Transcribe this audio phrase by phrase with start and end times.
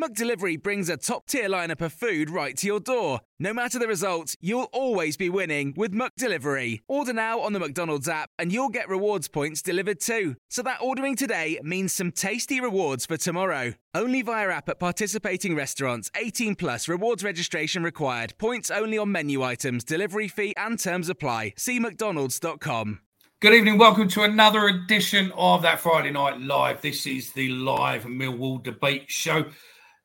[0.00, 3.18] McDelivery brings a top-tier lineup of food right to your door.
[3.40, 6.78] No matter the result, you'll always be winning with McDelivery.
[6.86, 10.36] Order now on the McDonald's app and you'll get rewards points delivered too.
[10.50, 13.74] So that ordering today means some tasty rewards for tomorrow.
[13.92, 16.12] Only via app at participating restaurants.
[16.14, 18.34] 18 plus rewards registration required.
[18.38, 21.54] Points only on menu items, delivery fee and terms apply.
[21.56, 23.00] See mcdonalds.com.
[23.40, 23.78] Good evening.
[23.78, 26.80] Welcome to another edition of that Friday Night Live.
[26.80, 29.44] This is the live Millwall debate show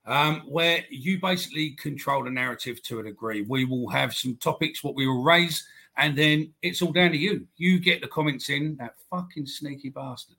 [0.06, 3.42] um, where you basically control the narrative to a degree.
[3.42, 5.66] We will have some topics, what we will raise,
[5.98, 7.48] and then it's all down to you.
[7.56, 10.38] You get the comments in, that fucking sneaky bastard.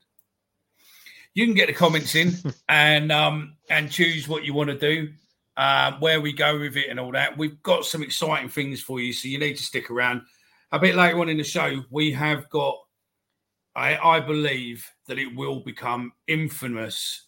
[1.33, 2.33] You can get the comments in
[2.69, 5.11] and um, and choose what you want to do,
[5.57, 7.37] uh, where we go with it, and all that.
[7.37, 10.21] We've got some exciting things for you, so you need to stick around.
[10.71, 12.77] A bit later on in the show, we have got.
[13.77, 17.23] I, I believe that it will become infamous.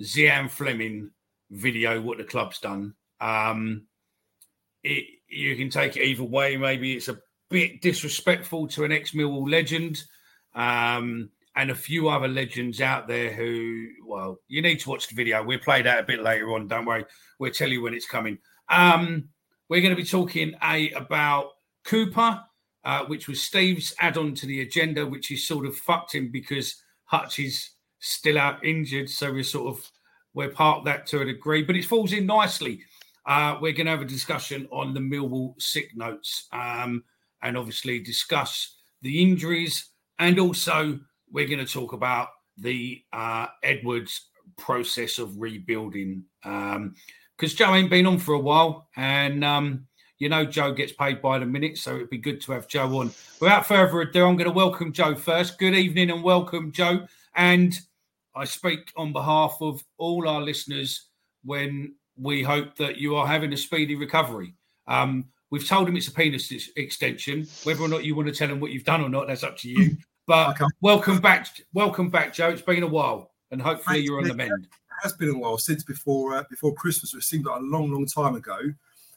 [0.00, 1.10] Zian Flemming
[1.50, 2.94] video what the club's done.
[3.20, 3.86] Um,
[4.82, 6.56] it, you can take it either way.
[6.56, 7.18] Maybe it's a
[7.50, 10.02] bit disrespectful to an ex Millwall legend,
[10.54, 15.16] um, and a few other legends out there who, well, you need to watch the
[15.16, 15.42] video.
[15.42, 16.68] We'll play that a bit later on.
[16.68, 17.04] Don't worry,
[17.38, 18.38] we'll tell you when it's coming.
[18.68, 19.30] Um,
[19.68, 21.50] we're going to be talking a about
[21.84, 22.40] Cooper,
[22.84, 26.82] uh, which was Steve's add-on to the agenda, which is sort of fucked him because
[27.04, 29.10] Hutch is still out injured.
[29.10, 29.90] So we're sort of
[30.38, 32.78] we're part that to a degree, but it falls in nicely.
[33.26, 37.02] Uh, we're going to have a discussion on the Millwall sick notes um,
[37.42, 39.86] and obviously discuss the injuries.
[40.20, 41.00] And also,
[41.32, 46.22] we're going to talk about the uh, Edwards process of rebuilding.
[46.44, 46.94] Because um,
[47.56, 48.86] Joe ain't been on for a while.
[48.94, 49.88] And, um,
[50.20, 51.78] you know, Joe gets paid by the minute.
[51.78, 53.10] So it'd be good to have Joe on.
[53.40, 55.58] Without further ado, I'm going to welcome Joe first.
[55.58, 57.08] Good evening and welcome, Joe.
[57.34, 57.76] And
[58.38, 61.08] I speak on behalf of all our listeners
[61.44, 64.54] when we hope that you are having a speedy recovery.
[64.86, 67.48] Um, we've told him it's a penis extension.
[67.64, 69.56] Whether or not you want to tell him what you've done or not, that's up
[69.58, 69.96] to you.
[70.28, 70.66] But okay.
[70.82, 72.50] welcome back, welcome back, Joe.
[72.50, 74.64] It's been a while, and hopefully you're on the mend.
[74.64, 77.14] It has been a while since before uh, before Christmas.
[77.14, 78.58] It seemed like a long, long time ago.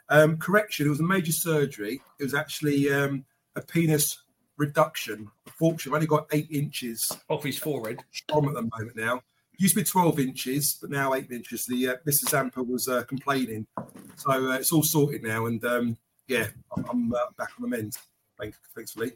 [0.08, 2.02] Um, correction: it was a major surgery.
[2.18, 3.26] It was actually um,
[3.58, 4.21] a penis
[4.62, 5.28] reduction.
[5.48, 8.00] Unfortunately, I've only got eight inches off his forehead.
[8.30, 9.22] From at the moment now.
[9.58, 11.66] Used to be 12 inches, but now eight inches.
[11.66, 12.30] The uh, Mrs.
[12.30, 13.68] Zampa was uh, complaining,
[14.16, 15.46] so uh, it's all sorted now.
[15.46, 17.98] And um, yeah, I'm, I'm uh, back on the mend.
[18.40, 19.12] Thanks, thankfully.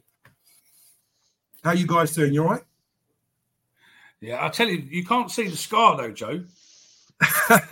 [1.63, 2.33] How you guys doing?
[2.33, 2.63] You all right?
[4.21, 6.43] Yeah, I tell you, you can't see the scar though, Joe.
[7.49, 7.63] and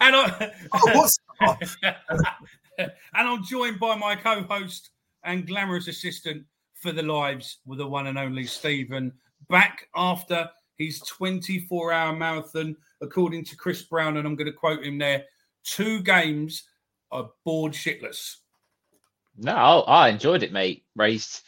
[0.00, 1.08] I, oh,
[2.78, 4.90] and I'm joined by my co-host
[5.24, 9.12] and glamorous assistant for the lives with the one and only Stephen.
[9.48, 14.84] Back after his 24 hour marathon, according to Chris Brown, and I'm going to quote
[14.84, 15.24] him there
[15.64, 16.64] two games
[17.10, 18.36] are bored shitless.
[19.36, 20.84] No, I enjoyed it, mate.
[20.94, 21.40] Raised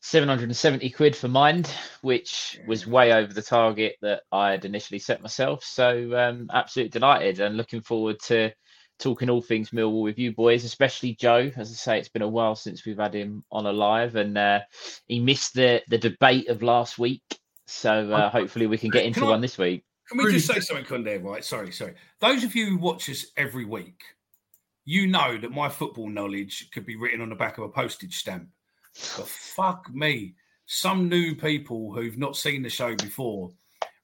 [0.00, 1.70] 770 quid for Mind,
[2.00, 5.64] which was way over the target that I had initially set myself.
[5.64, 8.52] So, um, absolutely delighted and looking forward to
[9.02, 11.50] talking all things Millwall with you boys, especially Joe.
[11.56, 14.38] As I say, it's been a while since we've had him on a live, and
[14.38, 14.60] uh,
[15.06, 17.22] he missed the the debate of last week.
[17.66, 19.84] So uh, hopefully we can get into can one this week.
[20.08, 21.44] Can we just say something on there, right?
[21.44, 21.94] Sorry, sorry.
[22.20, 24.02] Those of you who watch us every week,
[24.84, 28.16] you know that my football knowledge could be written on the back of a postage
[28.16, 28.48] stamp.
[29.16, 30.34] But fuck me,
[30.66, 33.50] some new people who've not seen the show before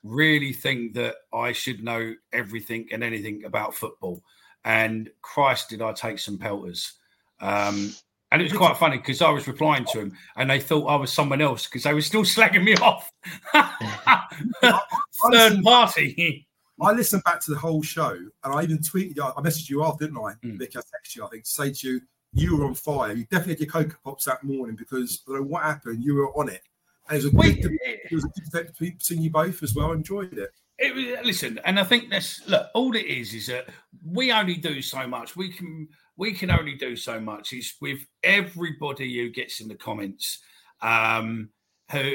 [0.03, 4.23] really think that I should know everything and anything about football
[4.65, 6.93] and Christ, did I take some pelters.
[7.41, 7.93] Um,
[8.31, 10.97] and it was quite funny because I was replying to him and they thought I
[10.97, 13.11] was someone else because they were still slagging me off.
[15.33, 16.47] Third party.
[16.81, 20.05] I listened back to the whole show and I even tweeted, I messaged you after,
[20.05, 20.35] didn't I?
[20.45, 20.63] Mm.
[20.63, 22.01] I texted you, I think, to say to you,
[22.35, 23.15] you were on fire.
[23.15, 26.05] You definitely had your Coco Pops that morning because I don't know what happened.
[26.05, 26.61] You were on it.
[27.09, 29.91] And it was a good, it was a good effect between you both as well.
[29.91, 30.51] I enjoyed it.
[30.79, 32.69] It, was- listen, and I think that's look.
[32.75, 33.69] All it is is that
[34.05, 35.37] we only do so much.
[35.37, 37.53] We can we can only do so much.
[37.53, 40.41] It's with everybody who gets in the comments,
[40.81, 41.51] um,
[41.91, 42.13] who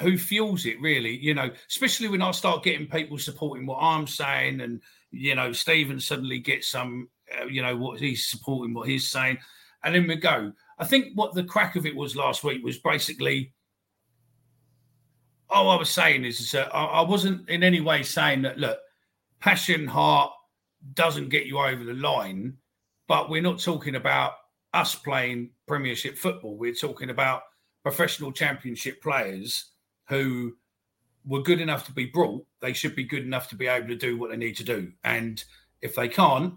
[0.00, 1.16] who fuels it really.
[1.16, 4.80] You know, especially when I start getting people supporting what I'm saying, and
[5.12, 7.08] you know, Stephen suddenly gets some,
[7.40, 9.38] uh, you know, what he's supporting, what he's saying,
[9.84, 10.52] and then we go.
[10.78, 13.52] I think what the crack of it was last week was basically
[15.52, 18.78] all I was saying is, is I, I wasn't in any way saying that look,
[19.40, 20.32] passion heart
[20.94, 22.56] doesn't get you over the line,
[23.08, 24.32] but we're not talking about
[24.72, 26.56] us playing Premiership football.
[26.56, 27.42] We're talking about
[27.82, 29.70] professional Championship players
[30.08, 30.54] who
[31.24, 32.44] were good enough to be brought.
[32.60, 34.92] They should be good enough to be able to do what they need to do.
[35.04, 35.42] And
[35.80, 36.54] if they can't,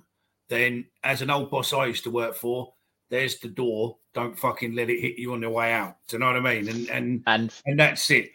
[0.50, 2.74] then as an old boss I used to work for,
[3.10, 3.98] there's the door.
[4.14, 5.98] Don't fucking let it hit you on the way out.
[6.08, 6.70] Do you know what I mean?
[6.70, 8.32] And and And and that's it.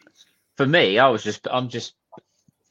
[0.56, 1.94] For me, I was just I'm just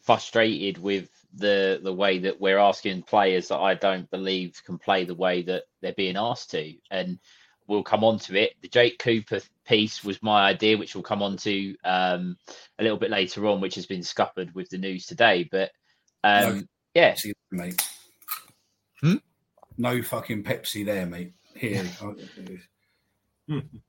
[0.03, 5.05] frustrated with the the way that we're asking players that I don't believe can play
[5.05, 6.73] the way that they're being asked to.
[6.91, 7.19] And
[7.67, 8.53] we'll come on to it.
[8.61, 12.37] The Jake Cooper piece was my idea, which we'll come on to um,
[12.79, 15.47] a little bit later on, which has been scuppered with the news today.
[15.49, 15.71] But
[16.23, 16.63] um, No.
[16.95, 17.87] yeah, Pepsi, mate.
[19.01, 19.15] Hmm?
[19.77, 21.33] No fucking Pepsi there, mate.
[21.55, 21.85] Here.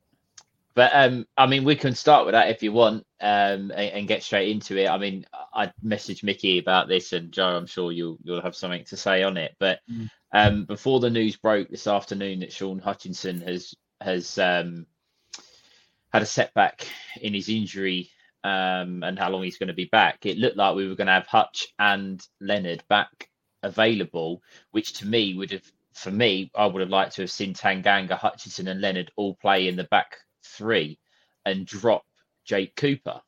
[0.75, 4.09] But um, I mean, we can start with that if you want, um, and, and
[4.09, 4.89] get straight into it.
[4.89, 8.85] I mean, I messaged Mickey about this, and Joe, I'm sure you'll you'll have something
[8.85, 9.57] to say on it.
[9.59, 9.81] But
[10.33, 14.87] um, before the news broke this afternoon that Shaun Hutchinson has has um,
[16.13, 16.87] had a setback
[17.21, 18.11] in his injury
[18.45, 21.07] um, and how long he's going to be back, it looked like we were going
[21.07, 23.29] to have Hutch and Leonard back
[23.63, 27.55] available, which to me would have, for me, I would have liked to have seen
[27.55, 30.99] Tanganga, Hutchinson, and Leonard all play in the back three
[31.45, 32.05] and drop
[32.45, 33.21] Jake Cooper.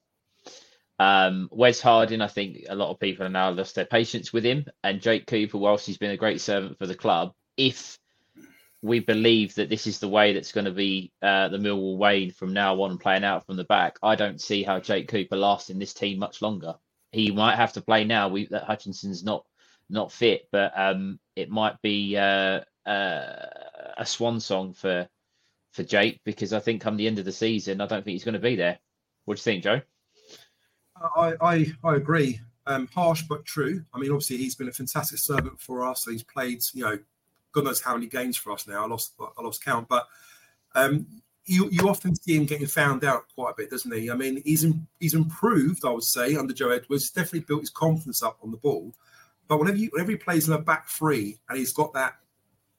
[0.98, 4.44] Um, Wes Harding, I think a lot of people have now lost their patience with
[4.44, 4.66] him.
[4.84, 7.98] And Jake Cooper, whilst he's been a great servant for the club, if
[8.82, 12.30] we believe that this is the way that's going to be uh, the Millwall way
[12.30, 15.70] from now on, playing out from the back, I don't see how Jake Cooper lasts
[15.70, 16.74] in this team much longer.
[17.12, 18.28] He might have to play now.
[18.28, 19.44] We that Hutchinson's not
[19.88, 23.46] not fit, but um, it might be uh, uh,
[23.98, 25.08] a swan song for
[25.72, 28.24] for Jake because I think come the end of the season, I don't think he's
[28.24, 28.78] going to be there.
[29.24, 29.80] What do you think, Joe?
[31.16, 32.40] I, I, I agree.
[32.66, 33.84] Um, harsh but true.
[33.92, 36.04] I mean, obviously, he's been a fantastic servant for us.
[36.08, 36.98] He's played, you know,
[37.52, 38.84] God knows how many games for us now.
[38.84, 40.06] I lost, I lost count, but
[40.74, 41.06] um,
[41.44, 44.10] you you often see him getting found out quite a bit, doesn't he?
[44.10, 47.04] I mean, he's in, he's improved, I would say, under Joe Edwards.
[47.04, 48.94] He's definitely built his confidence up on the ball.
[49.48, 52.14] But whenever you, whenever he plays in a back three and he's got that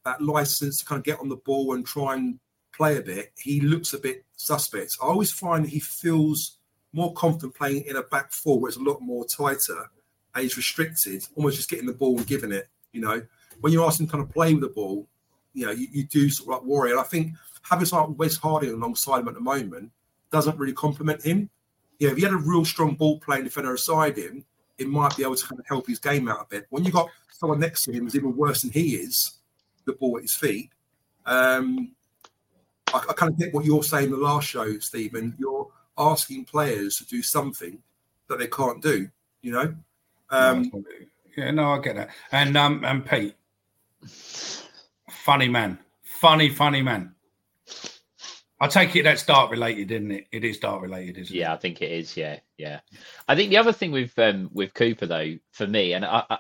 [0.06, 2.40] that license to kind of get on the ball and try and
[2.74, 4.98] play a bit, he looks a bit suspect.
[5.02, 6.58] I always find he feels
[6.92, 9.90] more confident playing in a back four where it's a lot more tighter
[10.36, 12.68] and he's restricted, almost just getting the ball and giving it.
[12.92, 13.22] You know,
[13.62, 15.08] when you ask him to kind of play with the ball,
[15.54, 16.92] you know, you, you do sort of like worry.
[16.92, 19.92] And I think having someone like Wes Harding alongside him at the moment
[20.32, 21.50] doesn't really complement him.
[22.00, 24.46] You know, if he had a real strong ball playing defender aside him,
[24.78, 26.66] it might be able to kind of help his game out a bit.
[26.70, 29.40] When you've got someone next to him who's even worse than he is,
[29.86, 30.72] the ball at his feet,
[31.26, 31.92] um,
[32.94, 35.36] I, I kind of get what you're saying the last show, Stephen.
[35.38, 35.68] You're
[35.98, 37.78] asking players to do something
[38.30, 39.10] that they can't do,
[39.42, 39.76] you know?
[40.30, 40.72] Um,
[41.38, 42.10] yeah, no, I get that.
[42.32, 43.36] And um, and Pete,
[45.10, 47.14] funny man, funny, funny man.
[48.60, 50.28] I take it that's dark related, isn't it?
[50.32, 51.40] It is dark related, isn't it?
[51.40, 52.16] Yeah, I think it is.
[52.16, 52.80] Yeah, yeah.
[53.28, 56.38] I think the other thing with um, with Cooper though, for me, and I, I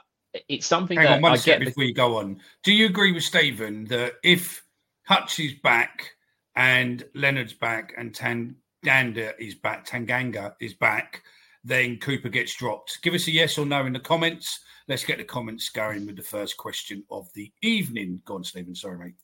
[0.47, 1.65] it's something Hang that on one I second get.
[1.67, 2.39] before you go on.
[2.63, 4.63] Do you agree with Stephen that if
[5.03, 6.11] Hutch is back
[6.55, 11.23] and Leonard's back and Tanganga is back, Tanganga is back,
[11.63, 12.99] then Cooper gets dropped?
[13.01, 14.59] Give us a yes or no in the comments.
[14.87, 18.21] Let's get the comments going with the first question of the evening.
[18.25, 18.75] Go on, Stephen.
[18.75, 19.15] Sorry, mate.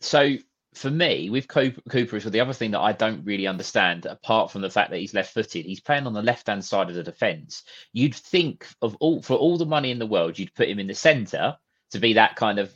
[0.00, 0.36] so
[0.74, 4.52] for me, with Cooper, Cooper is the other thing that I don't really understand, apart
[4.52, 5.64] from the fact that he's left-footed.
[5.64, 7.64] He's playing on the left-hand side of the defence.
[7.92, 10.86] You'd think of all for all the money in the world, you'd put him in
[10.86, 11.56] the centre
[11.90, 12.72] to be that kind of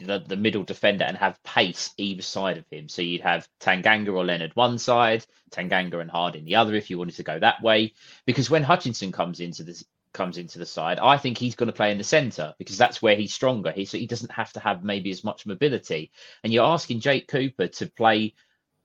[0.00, 2.88] the, the middle defender and have pace either side of him.
[2.88, 6.98] So you'd have Tanganga or Leonard one side, Tanganga and Harding the other, if you
[6.98, 7.94] wanted to go that way.
[8.26, 11.72] Because when Hutchinson comes into this comes into the side, I think he's going to
[11.72, 13.72] play in the centre because that's where he's stronger.
[13.72, 16.10] He so he doesn't have to have maybe as much mobility.
[16.44, 18.34] And you're asking Jake Cooper to play.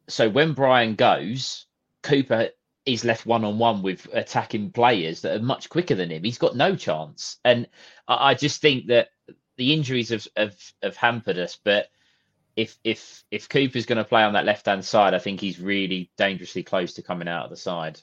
[0.07, 1.65] So when Bryan goes,
[2.03, 2.49] Cooper
[2.85, 6.23] is left one on one with attacking players that are much quicker than him.
[6.23, 7.37] He's got no chance.
[7.43, 7.67] And
[8.07, 9.09] I, I just think that
[9.57, 11.59] the injuries have, have have hampered us.
[11.63, 11.89] But
[12.55, 15.59] if if if Cooper's going to play on that left hand side, I think he's
[15.59, 17.99] really dangerously close to coming out of the side.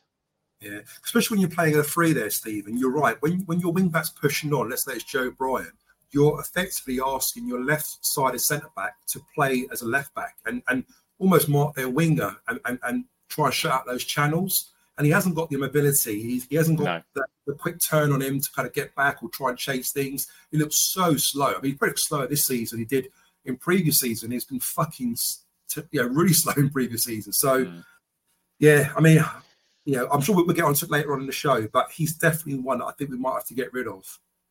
[0.61, 2.79] Yeah, especially when you're playing a three there, Stephen.
[2.79, 3.21] You're right.
[3.21, 5.73] When when your wing back's pushing on, let's say it's Joe Bryan,
[6.11, 10.85] you're effectively asking your left-sided centre back to play as a left back and and
[11.19, 14.74] almost mark their winger and, and, and try and shut out those channels.
[14.97, 16.23] And he hasn't got the mobility.
[16.23, 17.03] He, he hasn't got No.
[17.15, 19.91] the, the quick turn on him to kind of get back or try and chase
[19.91, 20.29] things.
[20.53, 21.49] He looks so slow.
[21.49, 22.79] I mean, he's pretty slow this season.
[22.79, 23.09] He did
[23.45, 24.31] in previous season.
[24.31, 25.17] He's been fucking,
[25.91, 27.39] you know, really slow in previous seasons.
[27.39, 27.85] So, Mm.
[28.61, 29.19] yeah, I mean,
[29.85, 32.15] you know, I'm sure we'll get onto it later on in the show, but he's
[32.17, 34.05] definitely one that I think we might have to get rid of.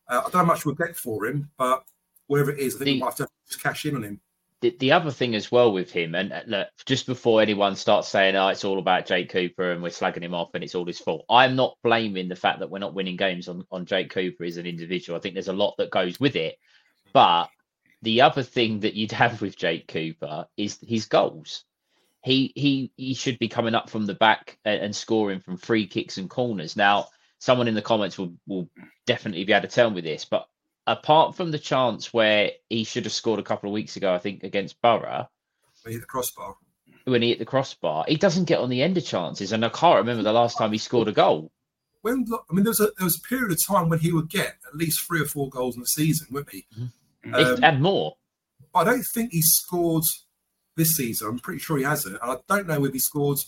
[0.08, 1.84] Uh, I don't know how much we'll get for him, but
[2.26, 4.20] whatever it is, I think we might have to just cash in on him.
[4.60, 8.08] The, the other thing as well with him, and uh, look, just before anyone starts
[8.08, 10.86] saying, "Oh, it's all about Jake Cooper and we're slagging him off and it's all
[10.86, 14.10] his fault," I'm not blaming the fact that we're not winning games on on Jake
[14.10, 15.18] Cooper as an individual.
[15.18, 16.56] I think there's a lot that goes with it,
[17.12, 17.48] but
[18.02, 21.64] the other thing that you'd have with Jake Cooper is his goals.
[22.22, 26.16] He he he should be coming up from the back and, scoring from free kicks
[26.16, 26.76] and corners.
[26.76, 27.08] Now,
[27.38, 28.68] someone in the comments will will
[29.06, 30.46] definitely be able to tell me this, but
[30.86, 34.18] apart from the chance where he should have scored a couple of weeks ago, I
[34.18, 35.28] think against Borough,
[35.82, 36.56] When he hit the crossbar.
[37.04, 39.52] when he hit the crossbar, he doesn't get on the end of chances.
[39.52, 41.50] And I can't remember the last time he scored a goal.
[42.02, 44.28] When I mean, there was a there was a period of time when he would
[44.28, 46.66] get at least three or four goals in the season, wouldn't he?
[47.24, 48.16] If- Um, and more.
[48.74, 50.04] I don't think he scored
[50.76, 51.28] this season.
[51.28, 52.18] I'm pretty sure he hasn't.
[52.20, 53.38] And I don't know if he scored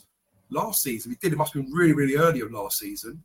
[0.50, 1.12] last season.
[1.12, 3.23] If he did, it must have been really, really early of last season.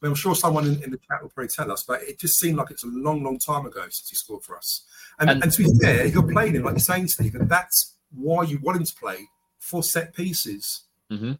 [0.00, 2.20] I mean, I'm sure someone in, in the chat will probably tell us, but it
[2.20, 4.84] just seemed like it's a long, long time ago since he scored for us.
[5.18, 8.44] And, And- and, to be fair, you're playing him, like you're saying, Stephen, that's why
[8.44, 9.28] you want him to play
[9.58, 10.82] for set pieces.
[11.10, 11.32] hmm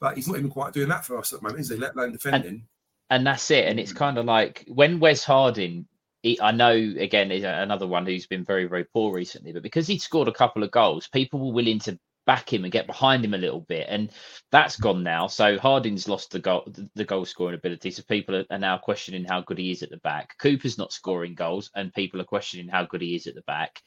[0.00, 1.76] But he's not even quite doing that for us at the moment, is he?
[1.76, 2.66] Let alone defending.
[3.10, 3.66] And that's it.
[3.66, 5.86] And it's kind of like when Wes Harding,
[6.22, 9.86] he, I know again, is another one who's been very, very poor recently, but because
[9.86, 13.24] he'd scored a couple of goals, people were willing to back him and get behind
[13.24, 13.86] him a little bit.
[13.88, 14.10] And
[14.50, 15.26] that's gone now.
[15.26, 17.90] So Harding's lost the goal, the, goal scoring ability.
[17.90, 20.36] So people are, are now questioning how good he is at the back.
[20.38, 23.80] Cooper's not scoring goals, and people are questioning how good he is at the back.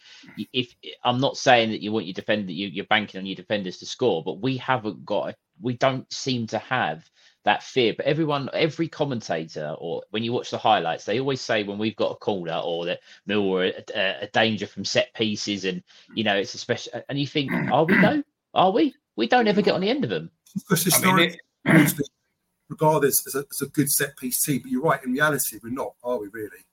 [0.54, 0.74] If
[1.04, 3.86] I'm not saying that you want your defender, you, you're banking on your defenders to
[3.86, 7.10] score, but we haven't got, we don't seem to have
[7.46, 7.94] that fear.
[7.96, 11.96] But everyone, every commentator, or when you watch the highlights, they always say when we've
[11.96, 15.82] got a corner or that Mill were a, a, a danger from set pieces, and
[16.14, 17.02] you know it's a special.
[17.08, 18.24] And you think, are we though?
[18.54, 18.94] Are we?
[19.16, 20.30] We don't ever get on the end of them.
[20.54, 22.04] Because I mean, historically, usually
[22.70, 25.70] regarded as a, as a good set piece team, but you're right, in reality, we're
[25.70, 26.66] not, are we really?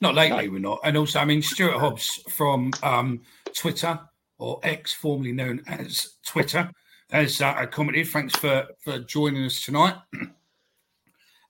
[0.00, 0.80] Not lately, we're not.
[0.82, 3.20] And also, I mean, Stuart Hobbs from um,
[3.54, 4.00] Twitter
[4.38, 6.70] or X, formerly known as Twitter,
[7.12, 8.08] has uh, commented.
[8.08, 9.96] Thanks for for joining us tonight.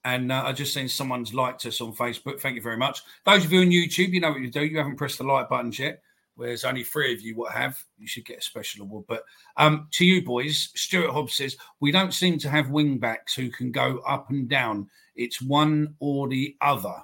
[0.02, 2.40] And uh, I just seen someone's liked us on Facebook.
[2.40, 3.02] Thank you very much.
[3.26, 4.64] Those of you on YouTube, you know what you do.
[4.64, 6.00] You haven't pressed the like buttons yet.
[6.36, 7.78] Whereas only three of you what have.
[7.98, 9.04] You should get a special award.
[9.06, 9.24] But
[9.58, 13.50] um, to you boys, Stuart Hobbs says we don't seem to have wing backs who
[13.50, 14.88] can go up and down.
[15.16, 16.94] It's one or the other.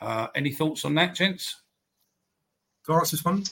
[0.00, 1.60] Uh, any thoughts on that, gents?
[2.86, 3.44] Can I answer this one?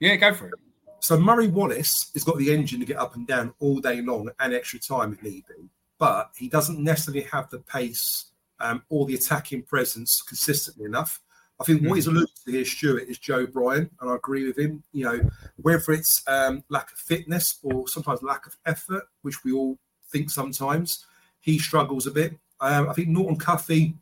[0.00, 0.54] Yeah, go for it.
[1.00, 4.30] So Murray Wallace has got the engine to get up and down all day long
[4.38, 8.26] and extra time if need be, but he doesn't necessarily have the pace
[8.60, 11.20] um, or the attacking presence consistently enough.
[11.60, 14.58] I think what he's alluding to here, Stuart, is Joe Bryan, and I agree with
[14.58, 14.82] him.
[14.92, 19.52] You know, whether it's um, lack of fitness or sometimes lack of effort, which we
[19.52, 19.78] all
[20.10, 21.04] think sometimes,
[21.40, 22.32] he struggles a bit.
[22.60, 23.94] Um, I think Norton Cuffy,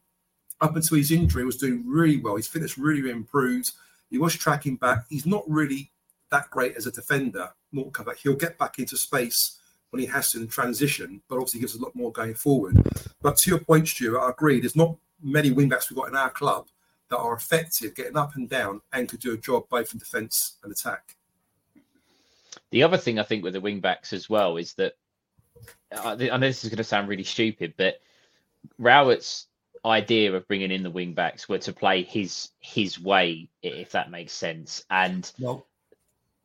[0.60, 2.36] up until his injury, was doing really well.
[2.36, 3.72] His fitness really improved.
[4.08, 5.06] He was tracking back.
[5.08, 5.90] He's not really
[6.30, 7.50] that great as a defender.
[7.72, 9.58] Norton Cuffy, he'll get back into space
[9.90, 12.76] when he has to in transition, but obviously gives us a lot more going forward.
[13.22, 14.60] But to your point, Stuart, I agree.
[14.60, 16.68] There's not many wingbacks we've got in our club
[17.08, 20.56] that are effective, getting up and down, and could do a job both in defence
[20.62, 21.16] and attack.
[22.70, 24.94] The other thing I think with the wingbacks as well is that
[25.92, 28.00] I I know this is going to sound really stupid, but
[28.78, 29.46] Rowett's
[29.84, 34.32] idea of bringing in the wingbacks were to play his his way, if that makes
[34.32, 35.66] sense, and Well,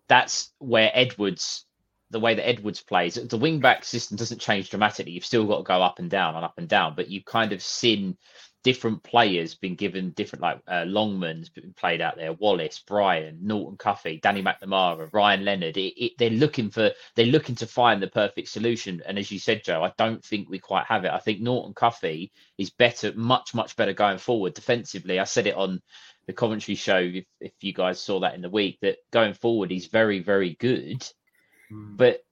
[0.08, 1.66] that's where Edwards,
[2.10, 5.14] the way that Edwards plays, the wing back system doesn't change dramatically.
[5.14, 7.54] You've still got to go up and down and up and down, but you kind
[7.54, 8.18] of seen
[8.64, 13.78] different players been given different, like uh, Longman's been played out there, Wallace, Bryan, Norton
[13.78, 15.76] Cuffy, Danny McNamara, Ryan Leonard.
[15.76, 19.02] It, it, they're looking for, they're looking to find the perfect solution.
[19.06, 21.12] And as you said, Joe, I don't think we quite have it.
[21.12, 25.20] I think Norton Cuffy is better, much, much better going forward defensively.
[25.20, 25.82] I said it on
[26.28, 29.72] the commentary show, if, if you guys saw that in the week, that going forward
[29.72, 31.06] he's very, very good,
[31.70, 32.24] but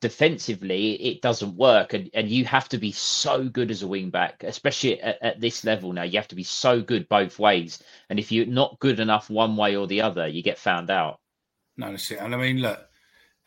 [0.00, 4.10] defensively it doesn't work, and and you have to be so good as a wing
[4.10, 6.02] back, especially at, at this level now.
[6.02, 9.56] You have to be so good both ways, and if you're not good enough one
[9.56, 11.20] way or the other, you get found out.
[11.76, 12.18] no, that's it.
[12.20, 12.86] And I mean, look,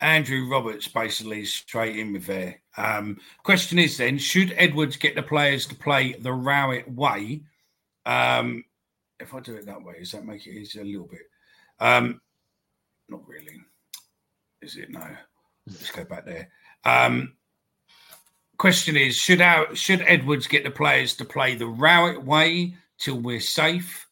[0.00, 2.60] Andrew Roberts basically straight in with there.
[2.76, 7.42] Um, question is then, should Edwards get the players to play the Rowett way?
[8.06, 8.64] Um,
[9.20, 11.22] if I do it that way, does that make it easier a little bit?
[11.80, 12.20] Um,
[13.08, 13.60] not really.
[14.62, 14.90] Is it?
[14.90, 15.06] No.
[15.66, 16.48] Let's go back there.
[16.84, 17.34] Um,
[18.56, 23.20] question is, should our, should Edwards get the players to play the Rowett way till
[23.20, 24.06] we're safe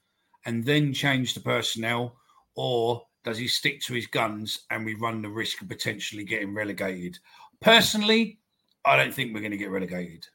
[0.45, 2.17] and then change the personnel?
[2.55, 6.55] Or does he stick to his guns and we run the risk of potentially getting
[6.55, 7.19] relegated?
[7.61, 8.39] Personally,
[8.85, 10.27] I don't think we're going to get relegated.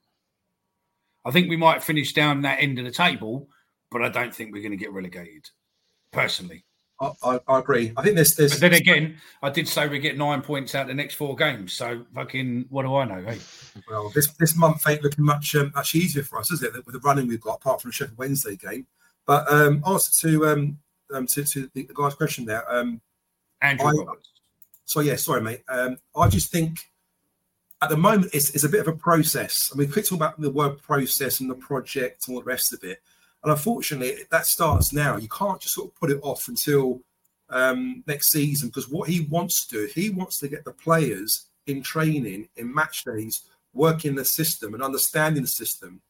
[1.24, 3.48] I think we might finish down that end of the table,
[3.92, 5.50] but I don't think we're going to get relegated.
[6.12, 6.66] Personally,
[7.00, 7.94] I, I, I agree.
[7.98, 8.52] I think there's there's.
[8.52, 11.74] but then again, I did say we get nine points out the next four games.
[11.74, 13.22] So fucking, what do I know?
[13.22, 13.40] Hey,
[13.90, 16.74] Well, this this month ain't looking much um, much easier for us, is it?
[16.74, 18.88] With the running we've got, apart from the Sheffield Wednesday game.
[19.26, 20.78] But um, answer to um,
[21.14, 22.70] um to, to the, guy's question there.
[22.72, 23.02] Um,
[23.62, 24.16] Andrew I-
[24.86, 25.64] so yeah, sorry, mate.
[25.70, 26.92] Um, I just think
[27.82, 29.72] at the moment it's, it's a bit of a process.
[29.74, 32.46] I mean, we could talk about the word process and the project and all the
[32.46, 33.02] rest of it.
[33.44, 35.18] And unfortunately, that starts now.
[35.18, 37.02] You can't just sort of put it off until
[37.50, 41.48] um, next season because what he wants to do, he wants to get the players
[41.68, 43.42] in training, in match days,
[43.74, 46.02] working the system and understanding the system.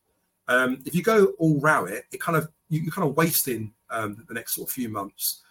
[0.48, 3.74] Um, if you go all round it, it kind of you, you're kind of wasting
[3.90, 5.42] um, the next sort of few months.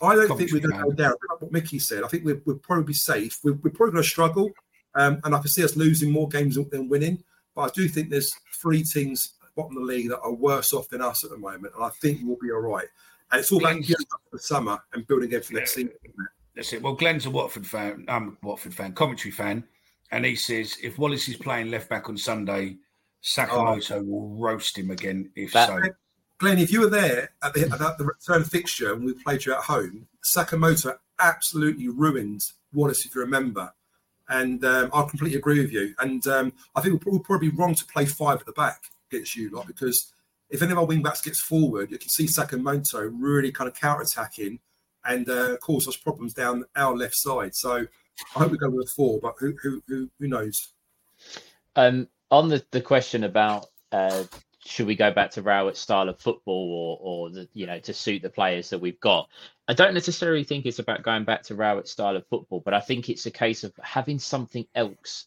[0.00, 1.14] I don't think we're going to go down.
[1.28, 3.38] Like what Mickey said, I think we're, we're probably be safe.
[3.42, 4.50] We're, we're probably going to struggle,
[4.94, 7.22] um, and I can see us losing more games than winning.
[7.54, 10.88] But I do think there's three teams bottom of the league that are worse off
[10.88, 12.86] than us at the moment, and I think we'll be all right.
[13.30, 15.76] And it's all about Things- gearing up for the summer and building again for next
[15.76, 15.82] Yeah.
[15.82, 15.98] season.
[16.04, 16.30] isn't it?
[16.54, 16.82] That's it.
[16.82, 18.04] Well, Glenn's a Watford fan.
[18.08, 19.64] I'm a Watford fan, commentary fan,
[20.12, 22.78] and he says if Wallace is playing left back on Sunday,
[23.22, 25.30] Sakamoto will roast him again.
[25.36, 25.78] If That- so,
[26.38, 29.52] Glenn, if you were there at the, at the return fixture and we played you
[29.54, 33.72] at home, Sakamoto absolutely ruined Wallace, if you remember.
[34.28, 35.94] And um, I completely agree with you.
[35.98, 39.36] And um, I think we'll probably be wrong to play five at the back against
[39.36, 40.12] you lot because
[40.50, 43.78] if any of our wing backs gets forward, you can see Sakamoto really kind of
[43.78, 44.58] counter attacking
[45.04, 47.54] and uh, cause us problems down our left side.
[47.54, 47.86] So
[48.34, 50.72] I hope we go with four, but who who who, who knows?
[51.76, 54.24] Um, on the, the question about uh,
[54.64, 57.92] should we go back to Rowett's style of football or or the, you know to
[57.92, 59.28] suit the players that we've got,
[59.68, 62.80] I don't necessarily think it's about going back to Rowett's style of football, but I
[62.80, 65.26] think it's a case of having something else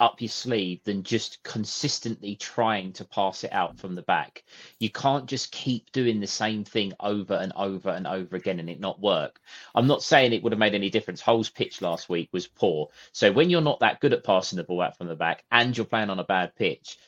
[0.00, 4.44] up your sleeve than just consistently trying to pass it out from the back.
[4.78, 8.70] You can't just keep doing the same thing over and over and over again and
[8.70, 9.40] it not work.
[9.74, 11.20] I'm not saying it would have made any difference.
[11.20, 12.88] Hull's pitch last week was poor.
[13.12, 15.76] So when you're not that good at passing the ball out from the back and
[15.76, 16.98] you're playing on a bad pitch,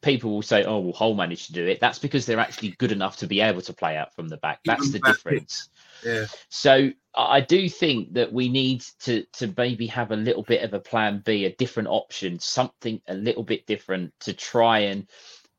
[0.00, 2.92] people will say, "Oh, well, Hull managed to do it." That's because they're actually good
[2.92, 4.60] enough to be able to play out from the back.
[4.64, 5.16] That's the bad pitch.
[5.16, 5.68] difference.
[6.04, 6.26] Yeah.
[6.48, 10.62] So I I do think that we need to to maybe have a little bit
[10.62, 15.06] of a plan B, a different option, something a little bit different to try and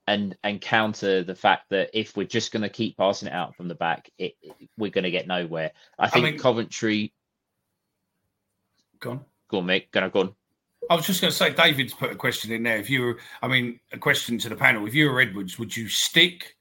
[0.07, 3.55] and and counter the fact that if we're just going to keep passing it out
[3.55, 5.71] from the back, it, it- we're going to get nowhere.
[5.99, 7.13] I think mean- Coventry.
[8.99, 9.25] go on.
[9.49, 9.91] Go on, Mick.
[9.91, 10.35] Gonna go on.
[10.89, 12.77] I was just going to say, David's put a question in there.
[12.77, 14.87] If you were, I mean, a question to the panel.
[14.87, 16.55] If you were Edwards, would you stick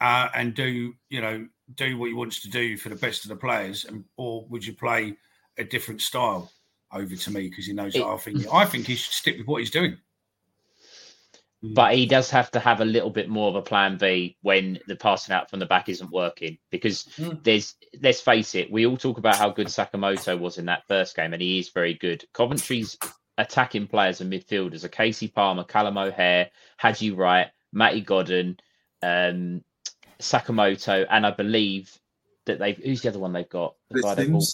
[0.00, 3.28] uh, and do, you know, do what he wants to do for the best of
[3.28, 5.16] the players, and or would you play
[5.58, 6.50] a different style
[6.92, 9.36] over to me because he knows that It- I think I think he should stick
[9.38, 9.98] with what he's doing.
[11.60, 14.78] But he does have to have a little bit more of a plan B when
[14.86, 16.56] the passing out from the back isn't working.
[16.70, 17.42] Because Mm.
[17.42, 21.16] there's, let's face it, we all talk about how good Sakamoto was in that first
[21.16, 22.24] game, and he is very good.
[22.32, 22.96] Coventry's
[23.38, 28.58] attacking players and midfielders are Kasey Palmer, Callum O'Hare, Haji Wright, Matty Godden,
[29.02, 29.64] um,
[30.20, 31.96] Sakamoto, and I believe
[32.46, 33.74] that they've who's the other one they've got?
[33.90, 34.44] The guy they've all-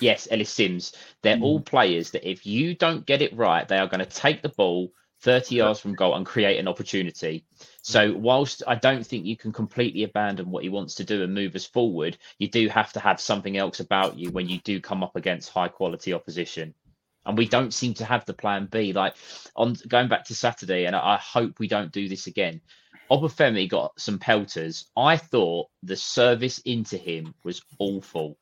[0.00, 0.92] Yes, Ellis Sims.
[1.22, 1.42] They're hmm.
[1.42, 4.48] all players that if you don't get it right, they are going to take the
[4.50, 7.44] ball 30 yards from goal and create an opportunity.
[7.82, 8.22] So, hmm.
[8.22, 11.54] whilst I don't think you can completely abandon what he wants to do and move
[11.54, 15.02] us forward, you do have to have something else about you when you do come
[15.02, 16.74] up against high quality opposition.
[17.26, 18.94] And we don't seem to have the plan B.
[18.94, 19.14] Like
[19.54, 22.62] on going back to Saturday, and I hope we don't do this again.
[23.10, 24.86] Obafemi got some pelters.
[24.96, 28.38] I thought the service into him was awful.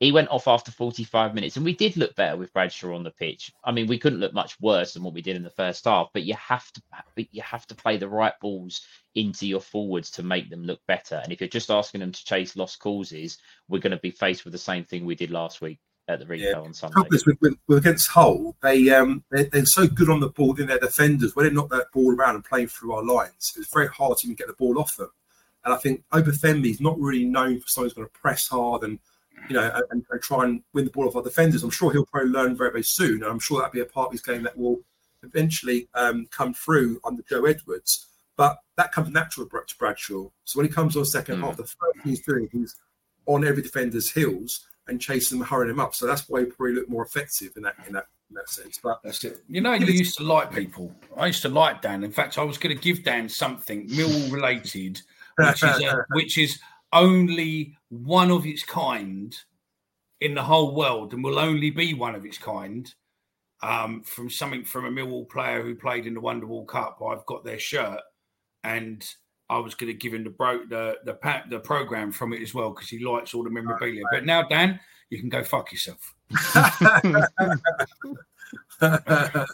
[0.00, 3.10] He went off after 45 minutes and we did look better with bradshaw on the
[3.10, 3.52] pitch.
[3.64, 6.08] I mean we couldn't look much worse than what we did in the first half
[6.12, 6.82] but you have to
[7.30, 8.82] you have to play the right balls
[9.14, 11.20] into your forwards to make them look better.
[11.22, 14.44] And if you're just asking them to chase lost causes we're going to be faced
[14.44, 17.36] with the same thing we did last week at the retail on sunday is with,
[17.40, 20.78] with, with against Hull, they um they, they're so good on the ball in their
[20.78, 21.34] defenders.
[21.34, 24.26] When they knock that ball around and play through our lines, it's very hard to
[24.26, 25.10] even get the ball off them.
[25.64, 28.84] And I think Obafemi is not really known for someone who's going to press hard
[28.84, 29.00] and
[29.48, 31.62] you know, and, and, try and win the ball off our defenders.
[31.62, 33.22] I'm sure he'll probably learn very, very soon.
[33.22, 34.80] And I'm sure that'll be a part of his game that will
[35.22, 38.06] eventually um, come through under Joe Edwards.
[38.36, 40.28] But that comes natural to Bradshaw.
[40.44, 41.44] So when he comes on second mm.
[41.44, 42.76] half, the first thing he's doing, he's
[43.26, 45.94] on every defender's heels and chasing them, hurrying them up.
[45.94, 48.78] So that's why he probably look more effective in that in that in that sense.
[48.82, 49.42] But that's it.
[49.48, 50.94] You know, you used to like people.
[51.16, 52.04] I used to like Dan.
[52.04, 55.00] In fact, I was going to give Dan something Mill related,
[55.38, 56.58] which is a, which is
[56.92, 59.36] only one of its kind
[60.20, 62.92] in the whole world, and will only be one of its kind.
[63.62, 67.00] Um, from something from a Millwall player who played in the Wonderwall Cup.
[67.02, 68.00] I've got their shirt,
[68.64, 69.02] and
[69.48, 72.42] I was going to give him the bro the the pat the program from it
[72.42, 74.02] as well because he likes all the memorabilia.
[74.10, 74.80] But now, Dan,
[75.10, 76.14] you can go fuck yourself.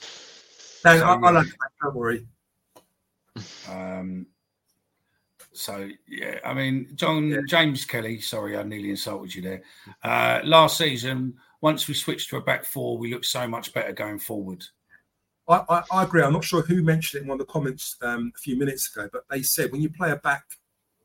[0.83, 1.71] So, I, like that.
[1.81, 2.27] Don't worry.
[3.71, 4.27] Um,
[5.53, 7.39] so yeah, I mean, John yeah.
[7.47, 8.21] James Kelly.
[8.21, 9.63] Sorry, I nearly insulted you there.
[10.03, 13.93] Uh, last season, once we switched to a back four, we looked so much better
[13.93, 14.65] going forward.
[15.53, 16.23] I, I, I agree.
[16.23, 18.95] I'm not sure who mentioned it in one of the comments um, a few minutes
[18.95, 20.45] ago, but they said when you play a back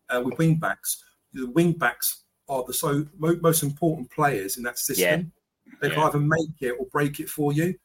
[0.10, 4.80] uh, with wing backs, the wing backs are the so most important players in that
[4.80, 5.32] system.
[5.66, 5.74] Yeah.
[5.82, 7.76] They can either make it or break it for you.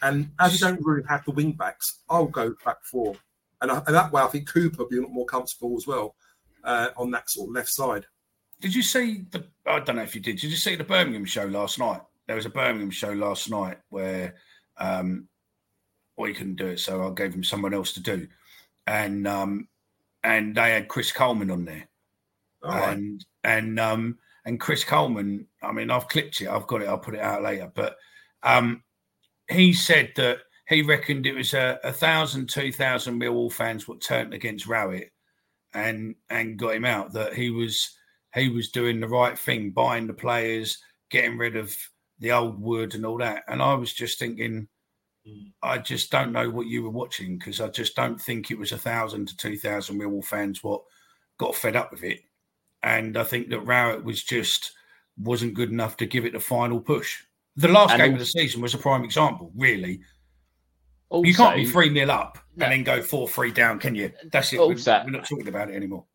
[0.00, 3.14] And as you don't really have the wing backs, I'll go back four.
[3.60, 5.86] And, I, and that way, I think Cooper will be a lot more comfortable as
[5.86, 6.14] well
[6.64, 8.06] uh, on that sort of left side.
[8.60, 9.44] Did you see the?
[9.66, 10.38] I don't know if you did.
[10.38, 12.00] Did you see the Birmingham show last night?
[12.26, 14.36] There was a Birmingham show last night where,
[14.78, 15.28] um,
[16.16, 18.28] well, he couldn't do it, so I gave him someone else to do,
[18.86, 19.68] and um,
[20.22, 21.88] and they had Chris Coleman on there,
[22.62, 26.98] and and um, and Chris Coleman, I mean, I've clipped it, I've got it, I'll
[26.98, 27.70] put it out later.
[27.74, 27.96] But
[28.42, 28.82] um,
[29.48, 34.00] he said that he reckoned it was a, a thousand, two thousand Millwall fans what
[34.00, 35.10] turned against Rowett
[35.74, 37.12] and and got him out.
[37.12, 37.96] That he was
[38.34, 40.78] he was doing the right thing, buying the players,
[41.10, 41.74] getting rid of
[42.18, 43.44] the old wood and all that.
[43.48, 44.68] And I was just thinking.
[45.62, 48.72] I just don't know what you were watching because I just don't think it was
[48.72, 50.82] a thousand to two thousand Millwall fans what
[51.38, 52.20] got fed up with it.
[52.82, 54.72] And I think that Rowett was just
[55.16, 57.22] wasn't good enough to give it the final push.
[57.56, 60.00] The last and game of the season was a prime example, really.
[61.10, 62.64] Also, you can't be 3 nil up no.
[62.64, 64.10] and then go 4 3 down, can you?
[64.32, 64.58] That's it.
[64.58, 66.06] Also, we're, we're, not talking about it anymore.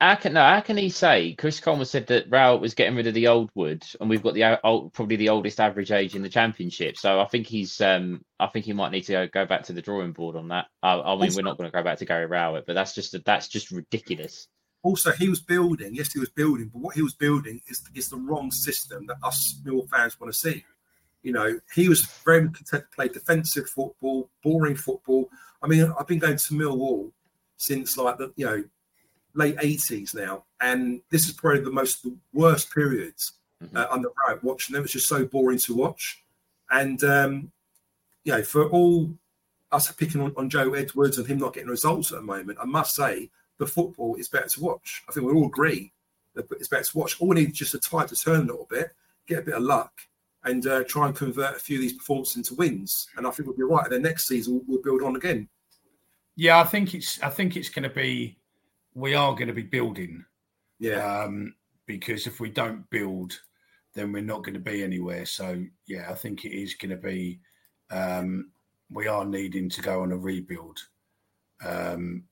[0.00, 1.34] How can, no, how can he say?
[1.34, 4.32] Chris Coleman said that Rowett was getting rid of the old wood, and we've got
[4.32, 6.96] the old, probably the oldest average age in the championship.
[6.96, 9.74] So I think he's, um, I think he might need to go, go back to
[9.74, 10.68] the drawing board on that.
[10.82, 12.94] I, I mean, also, we're not going to go back to Gary Rowett, but that's
[12.94, 14.48] just that's just ridiculous
[14.82, 15.94] also he was building.
[15.94, 19.16] Yes, he was building, but what he was building is is the wrong system that
[19.22, 20.64] us Mill fans want to see.
[21.22, 25.28] You know, he was very content to play defensive football, boring football.
[25.62, 27.12] I mean, I've been going to Millwall
[27.56, 28.64] since like the you know
[29.34, 33.76] late eighties now, and this is probably the most the worst periods mm-hmm.
[33.76, 34.84] uh, under right watching them.
[34.84, 36.22] It's just so boring to watch,
[36.70, 37.52] and um,
[38.24, 39.10] you know, for all
[39.72, 42.64] us picking on, on Joe Edwards and him not getting results at the moment, I
[42.64, 45.02] must say the football is better to watch.
[45.08, 45.92] I think we all agree
[46.34, 47.20] that it's better to watch.
[47.20, 48.90] All we need is just a tide to turn a little bit,
[49.26, 49.92] get a bit of luck,
[50.44, 53.08] and uh, try and convert a few of these performances into wins.
[53.16, 53.84] And I think we'll be right.
[53.84, 55.48] And then next season we'll, build on again.
[56.36, 57.22] Yeah, I think it's.
[57.22, 58.36] I think it's going to be.
[58.94, 60.24] We are going to be building.
[60.78, 61.22] Yeah.
[61.22, 61.54] Um,
[61.86, 63.38] because if we don't build,
[63.94, 65.26] then we're not going to be anywhere.
[65.26, 67.40] So yeah, I think it is going to be.
[67.90, 68.50] Um,
[68.90, 70.78] we are needing to go on a rebuild.
[71.64, 72.24] Um,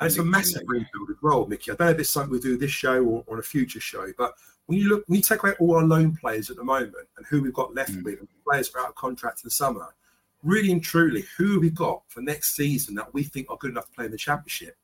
[0.00, 1.70] and it's a massive rebuild as well, Mickey.
[1.70, 3.80] I don't know if it's something we'll do this show or, or on a future
[3.80, 4.32] show, but
[4.66, 7.26] when you look, when you take away all our loan players at the moment and
[7.26, 8.04] who we've got left mm.
[8.04, 9.94] with, players are out of contract in the summer,
[10.42, 13.72] really and truly, who have we got for next season that we think are good
[13.72, 14.76] enough to play in the championship?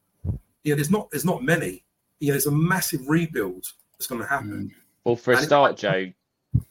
[0.67, 1.85] You know, there's not there's not many.
[2.19, 4.73] You know, there's a massive rebuild that's going to happen.
[4.73, 4.81] Mm.
[5.05, 6.11] Well, for a and start, Joe,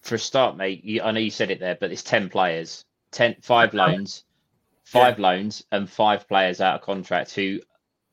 [0.02, 2.84] for a start, mate, you, I know you said it there, but it's ten players,
[3.12, 4.26] ten five loans,
[4.84, 5.28] five yeah.
[5.30, 7.62] loans, and five players out of contract who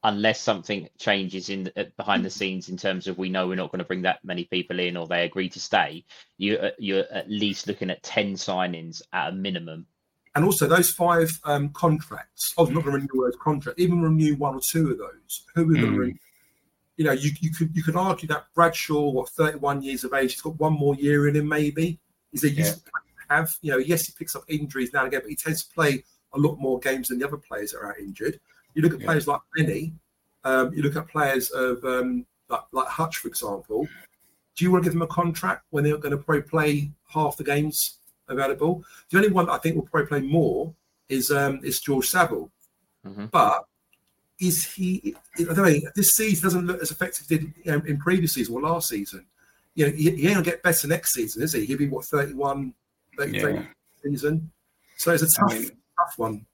[0.04, 3.70] unless something changes in the, behind the scenes in terms of we know we're not
[3.70, 6.04] going to bring that many people in or they agree to stay,
[6.38, 9.84] you uh, you're at least looking at ten signings at a minimum.
[10.34, 12.54] And also those five um, contracts.
[12.56, 13.80] I was not going to renew those contracts.
[13.80, 15.44] Even renew one or two of those.
[15.54, 16.14] Who are going to renew?
[16.96, 20.32] You know, you, you could you could argue that Bradshaw, what 31 years of age,
[20.32, 21.48] he's got one more year in him.
[21.48, 21.98] Maybe
[22.32, 22.72] is a yeah.
[23.28, 23.54] have.
[23.60, 26.04] You know, yes, he picks up injuries now and again, but he tends to play
[26.34, 28.40] a lot more games than the other players that are injured.
[28.74, 29.06] You look at yeah.
[29.06, 29.94] players like Benny.
[30.44, 33.86] Um, you look at players of um, like, like Hutch, for example.
[34.56, 37.36] Do you want to give them a contract when they're going to probably play half
[37.36, 37.98] the games
[38.32, 38.84] available?
[39.10, 40.74] The only one I think will probably play more
[41.08, 42.50] is um, is George Saville.
[43.06, 43.26] Mm-hmm.
[43.26, 43.64] But
[44.40, 45.14] is he?
[45.38, 45.90] I don't know.
[45.94, 48.88] This season doesn't look as effective as did you know, in previous season or last
[48.88, 49.26] season.
[49.74, 51.64] you know, he, he ain't gonna get better next season, is he?
[51.64, 52.74] He'll be what 31,
[53.18, 53.62] 33 Yeah.
[54.02, 54.50] season.
[54.96, 56.46] So it's a tough, I mean- tough one.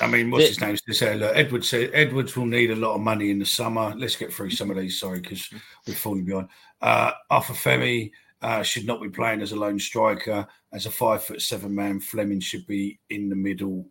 [0.00, 0.74] I mean, what's his name?
[0.86, 3.94] To say, look, Edwards said Edwards will need a lot of money in the summer.
[3.94, 4.98] Let's get through some of these.
[4.98, 5.50] Sorry, because
[5.86, 6.48] we're falling behind.
[6.80, 8.10] Uh, Arthur Femi
[8.42, 10.46] uh, should not be playing as a lone striker.
[10.72, 13.86] As a five foot seven man, Flemming should be in the middle.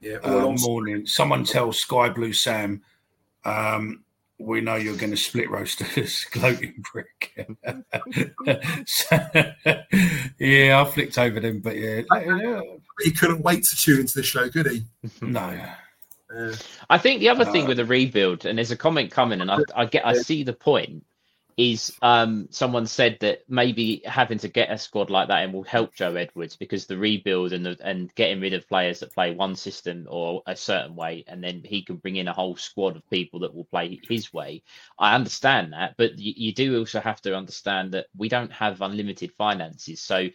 [0.00, 1.06] Yeah, Uh, all on- morning.
[1.06, 2.82] Someone tell Sky Blue Sam,
[3.44, 4.04] um,
[4.38, 7.34] we know you're going to split roasters, gloating prick.
[8.86, 9.18] So,
[10.38, 12.60] yeah, I flicked over them, but yeah, yeah,
[13.02, 14.84] he couldn't wait to tune into the show, could he?
[15.22, 15.58] no.
[16.34, 16.54] Uh,
[16.90, 19.50] I think the other thing Uh, with the rebuild, and there's a comment coming, and
[19.50, 21.04] I, I get, I see the point.
[21.58, 25.64] Is um, someone said that maybe having to get a squad like that in will
[25.64, 29.34] help Joe Edwards because the rebuild and the, and getting rid of players that play
[29.34, 32.94] one system or a certain way, and then he can bring in a whole squad
[32.94, 34.62] of people that will play his way.
[35.00, 38.80] I understand that, but you, you do also have to understand that we don't have
[38.80, 40.28] unlimited finances, so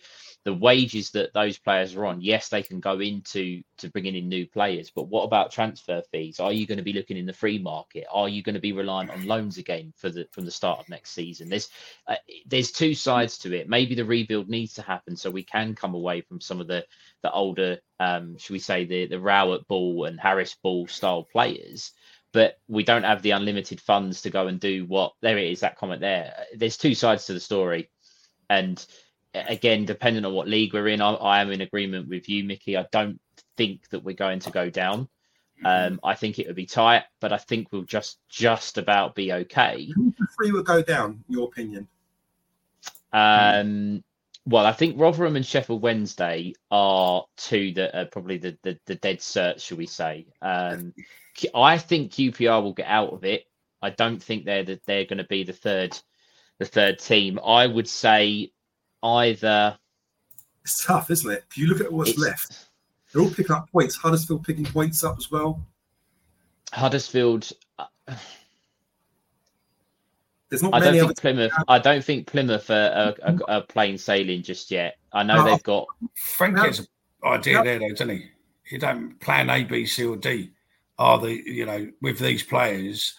[0.46, 4.28] the wages that those players are on, yes, they can go into to bringing in
[4.28, 6.40] new players, but what about transfer fees?
[6.42, 8.06] Are you going to be looking in the free market?
[8.12, 10.90] Are you going to be reliant on loans again for the from the start of
[10.90, 11.48] next season?
[11.48, 11.70] There's
[12.08, 13.70] uh, there's two sides to it.
[13.70, 16.86] Maybe the rebuild needs to happen so we can come away from some of the
[17.22, 21.92] the older, um, should we say the the Rowett Ball and Harris Ball style players.
[22.34, 25.14] But we don't have the unlimited funds to go and do what.
[25.22, 25.62] There it is.
[25.62, 26.34] That comment there.
[26.56, 27.92] There's two sides to the story,
[28.50, 28.84] and
[29.34, 32.78] again, depending on what league we're in, I, I am in agreement with you, Mickey.
[32.78, 33.20] I don't
[33.58, 35.08] think that we're going to go down.
[35.66, 39.32] Um, I think it would be tight, but I think we'll just just about be
[39.32, 39.90] okay.
[39.96, 41.88] who three will go down, your opinion?
[43.14, 44.04] Um,
[44.46, 48.96] well, I think Rotherham and Sheffield Wednesday are two that are probably the the, the
[48.96, 50.26] dead cert, shall we say?
[50.42, 50.94] Um,
[51.56, 53.48] I think QPR will get out of it.
[53.82, 55.98] I don't think they're the, they're going to be the third
[56.60, 57.40] the third team.
[57.40, 58.52] I would say
[59.04, 59.78] either
[60.64, 61.44] It's tough, isn't it?
[61.50, 62.70] If you look at what's it's- left,
[63.12, 63.96] they're all picking up points.
[63.96, 65.64] Huddersfield picking points up as well.
[66.72, 67.52] Huddersfield.
[70.50, 71.14] There's not I don't think other.
[71.16, 71.52] Plymouth.
[71.68, 74.98] I don't think Plymouth are, are, are, are plain sailing just yet.
[75.12, 75.46] I know No.
[75.52, 75.88] they've got.
[76.16, 76.64] Frank No.
[76.64, 76.88] has an
[77.24, 77.64] idea No.
[77.64, 78.26] there, though, doesn't he?
[78.70, 80.52] You don't plan A, B, C, or D.
[81.00, 83.16] Are the you know with these players,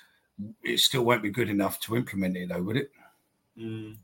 [0.63, 2.91] it still won't be good enough to implement it, though, would it?
[3.59, 3.97] Mm.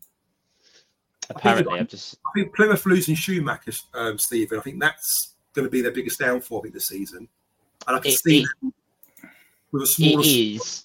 [1.30, 2.16] Apparently, I've just.
[2.26, 4.58] I think Plymouth losing Schumacher, um, Stephen.
[4.58, 7.28] I think that's going to be their biggest downfall I think, this season.
[7.86, 8.72] And I can It- see it-
[9.72, 10.20] with a smaller.
[10.22, 10.84] It is.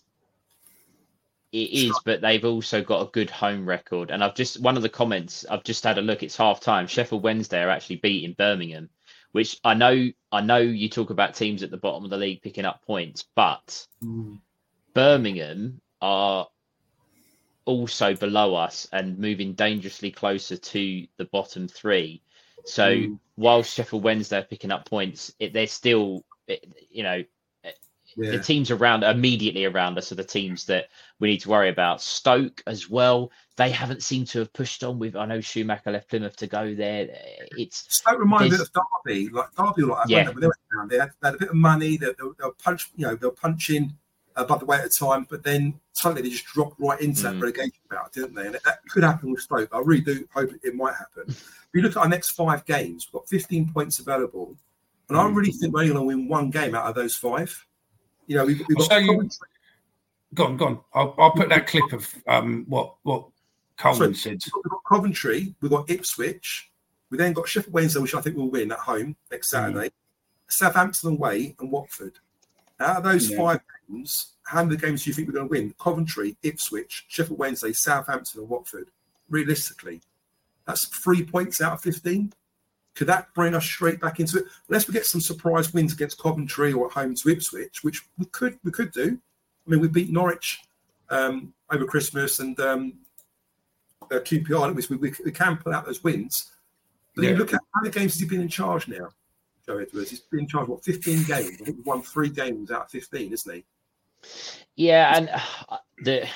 [1.52, 4.12] It is, but they've also got a good home record.
[4.12, 5.46] And I've just one of the comments.
[5.50, 6.22] I've just had a look.
[6.22, 6.86] It's half time.
[6.86, 8.90] Sheffield Wednesday are actually beating Birmingham,
[9.32, 10.10] which I know.
[10.34, 13.24] I know you talk about teams at the bottom of the league picking up points,
[13.36, 14.40] but Mm.
[14.94, 16.48] Birmingham are
[17.66, 22.22] also below us and moving dangerously closer to the bottom three.
[22.66, 23.20] So Mm.
[23.36, 27.24] while Sheffield Wednesday are picking up points, it, they're still, it, you know,
[28.18, 28.32] Yeah.
[28.32, 30.88] the teams around immediately around us are the teams that
[31.20, 32.02] we need to worry about.
[32.02, 33.30] Stoke as well.
[33.58, 35.18] They haven't seemed to have pushed on with.
[35.18, 37.10] I know Schumacher left Plymouth to go there.
[37.58, 40.24] It's Stoke remind me a bit There's- of Derby, like Derby, like Yeah.
[40.32, 40.34] they?
[40.48, 41.98] Went down, they, had, they had a bit of money.
[41.98, 43.98] They, they'll, they'll punch, you know, they'll punch in
[44.38, 47.36] above the weight at a time, but then suddenly they just dropped right into that
[47.36, 47.42] Mm.
[47.42, 48.46] relegation battle, didn't they?
[48.48, 49.70] And that could happen with Stoke.
[49.74, 51.24] I really do hope it, might happen.
[51.28, 54.56] if you look at our next five games, we've got 15 points available,
[55.10, 55.36] and I Mm.
[55.36, 57.66] really think we're only going to win one game out of those five.
[58.28, 59.30] You know, we've, we've got you-
[60.34, 60.80] Go on, go on.
[60.94, 63.28] I'll, I'll put that clip of um, what what
[63.78, 64.42] Coleman said.
[64.54, 66.72] We've got Coventry, we've got Ipswich,
[67.10, 69.92] we then got Sheffield Wednesday, which I think we'll win at home next Saturday,
[70.50, 72.20] Southampton away, and Watford.
[72.80, 73.38] Out of those Yeah.
[73.38, 75.74] five games, how many games do you think we're going to win?
[75.80, 78.90] Coventry, Ipswich, Sheffield Wednesday, Southampton, and Watford.
[79.30, 80.02] Realistically,
[80.66, 82.34] that's three points out of 15.
[82.96, 84.46] Could that bring us straight back into it?
[84.70, 88.26] Unless we get some surprise wins against Coventry or at home to Ipswich, which we
[88.28, 89.20] could we could do.
[89.66, 90.62] I mean, we beat Norwich
[91.10, 92.94] um, over Christmas and um,
[94.12, 96.52] uh, QPR, which we, we, we can pull out those wins.
[97.16, 97.32] But Yeah.
[97.32, 99.10] you look at how many games has he been in charge now,
[99.68, 100.10] Joe Edwards?
[100.10, 101.30] He's been in charge, what, 15 games?
[101.62, 103.66] I think we've won three games out of 15, isn't he?
[104.76, 105.30] yeah, and
[105.70, 106.28] uh, the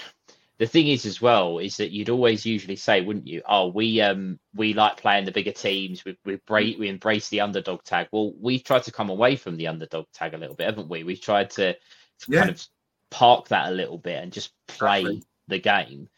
[0.60, 3.42] the thing is as well is that you'd always usually say, wouldn't you?
[3.48, 6.04] Oh, we um we like playing the bigger teams.
[6.06, 8.08] We we break, we embrace the underdog tag.
[8.12, 11.04] Well, we've tried to come away from the underdog tag a little bit, haven't we?
[11.04, 11.80] We've tried to, to
[12.28, 12.40] Yeah.
[12.42, 12.68] kind of
[13.10, 15.24] park that a little bit and just play Exactly.
[15.48, 16.10] the game.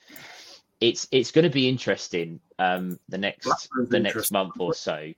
[0.82, 5.14] It's it's going to be interesting um the next Blackburn's the next month or so.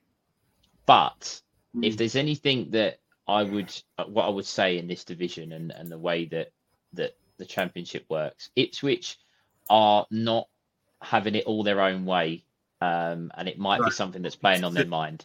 [0.86, 1.40] But
[1.82, 1.96] if Mm.
[1.98, 5.90] there's anything that I would uh, what I would say in this division and, and
[5.90, 6.52] the way that
[6.92, 9.18] that the championship works, Ipswich
[9.68, 10.48] are not
[11.02, 12.44] having it all their own way,
[12.80, 13.86] um, and it might Right.
[13.86, 15.24] be something that's playing on their mind.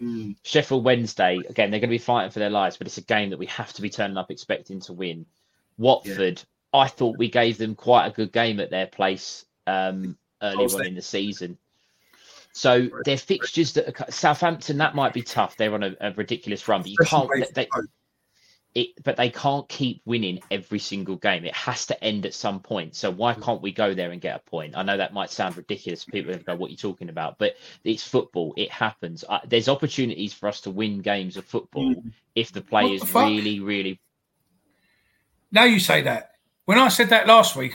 [0.00, 0.36] Mm.
[0.42, 3.30] Sheffield Wednesday, again, they're going to be fighting for their lives, but it's a game
[3.30, 5.26] that we have to be turning up expecting to win.
[5.78, 10.64] Watford, I thought we gave them quite a good game at their place um, early
[10.66, 11.58] on in the season.
[12.54, 15.56] So their fixtures that are, Southampton that might be tough.
[15.56, 17.28] They're on a, a ridiculous run, but you can't.
[17.52, 17.68] They,
[18.76, 21.44] it, but they can't keep winning every single game.
[21.44, 22.94] It has to end at some point.
[22.94, 23.42] So why mm.
[23.42, 24.76] can't we go there and get a point?
[24.76, 26.04] I know that might sound ridiculous.
[26.04, 28.54] People don't know what you're talking about, but it's football.
[28.56, 29.24] It happens.
[29.46, 32.12] There's opportunities for us to win games of football mm.
[32.36, 34.00] if the players the really, really.
[35.50, 36.30] Now you say that.
[36.66, 37.74] When I said that last week,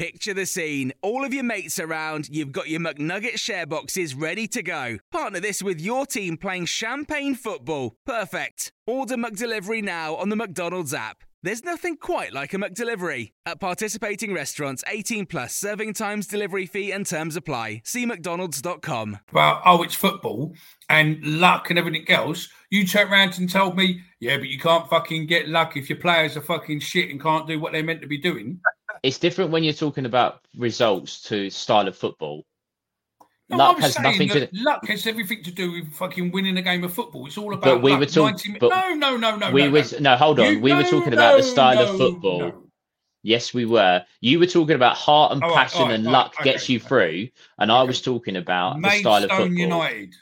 [0.00, 0.94] Picture the scene.
[1.02, 4.96] All of your mates around, you've got your McNugget share boxes ready to go.
[5.12, 7.96] Partner this with your team playing champagne football.
[8.06, 8.72] Perfect.
[8.86, 11.18] Order McDelivery now on the McDonald's app.
[11.42, 13.32] There's nothing quite like a McDelivery.
[13.44, 17.82] At participating restaurants, 18 plus serving times, delivery fee, and terms apply.
[17.84, 19.18] See McDonald's.com.
[19.30, 20.54] about oh, it's football
[20.88, 24.88] and luck and everything else, you turned around and told me, yeah, but you can't
[24.88, 28.00] fucking get luck if your players are fucking shit and can't do what they're meant
[28.00, 28.60] to be doing.
[29.02, 32.44] It's different when you're talking about results to style of football.
[33.48, 34.40] No, Luck I'm has saying nothing to.
[34.40, 37.26] that luck has everything to do with fucking winning a game of football.
[37.26, 37.64] It's all about.
[37.64, 38.00] But we luck.
[38.00, 39.50] were talk- 90 but no, no, no, no.
[39.50, 39.98] we no, was no.
[40.12, 40.52] no, hold on.
[40.52, 42.38] You- we were no, talking about the style no, of football.
[42.38, 42.62] no.
[43.22, 44.04] Yes, we were.
[44.20, 46.64] You were talking about heart and All right, passion right, and all luck right, gets
[46.64, 46.88] okay, you okay.
[46.88, 49.48] through, and I was talking about the style of football.
[49.50, 50.14] United.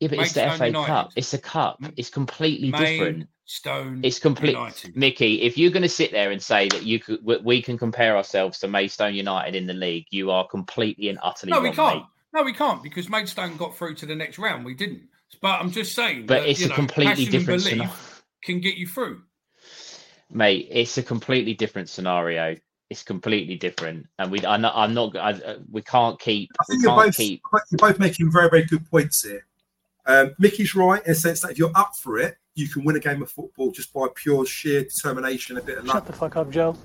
[0.00, 0.86] Yeah, but it's the FA United.
[0.86, 1.12] Cup.
[1.14, 1.82] It's a cup.
[1.96, 3.28] It's completely different.
[3.50, 4.52] Maidstone It's complete.
[4.52, 4.96] United.
[4.96, 7.76] Mickey, if you're going to sit there and say that you could, we- we can
[7.76, 11.70] compare ourselves to Maidstone United in the league, you are completely and utterly No, wrong,
[11.70, 11.96] we can't.
[11.96, 12.04] mate.
[12.32, 14.64] No, we can't because Maidstone got through to the next round.
[14.64, 15.02] We didn't.
[15.42, 16.26] But I'm just saying.
[16.26, 17.90] But that, it's you a know, completely different scenario.
[18.44, 19.22] Can get you through.
[20.30, 20.68] mate.
[20.70, 22.54] It's a completely different scenario.
[22.88, 24.44] It's completely different, and we.
[24.46, 24.74] I'm not.
[24.76, 26.50] I'm not I, uh, we can't keep.
[26.60, 27.42] I think you're both keep.
[27.70, 29.44] you're both making very very good points here.
[30.06, 32.96] Um, Mickey's right in the sense that if you're up for it, you can win
[32.96, 35.96] a game of football just by pure sheer determination, a bit of luck.
[35.96, 36.76] Shut the fuck up, Joe.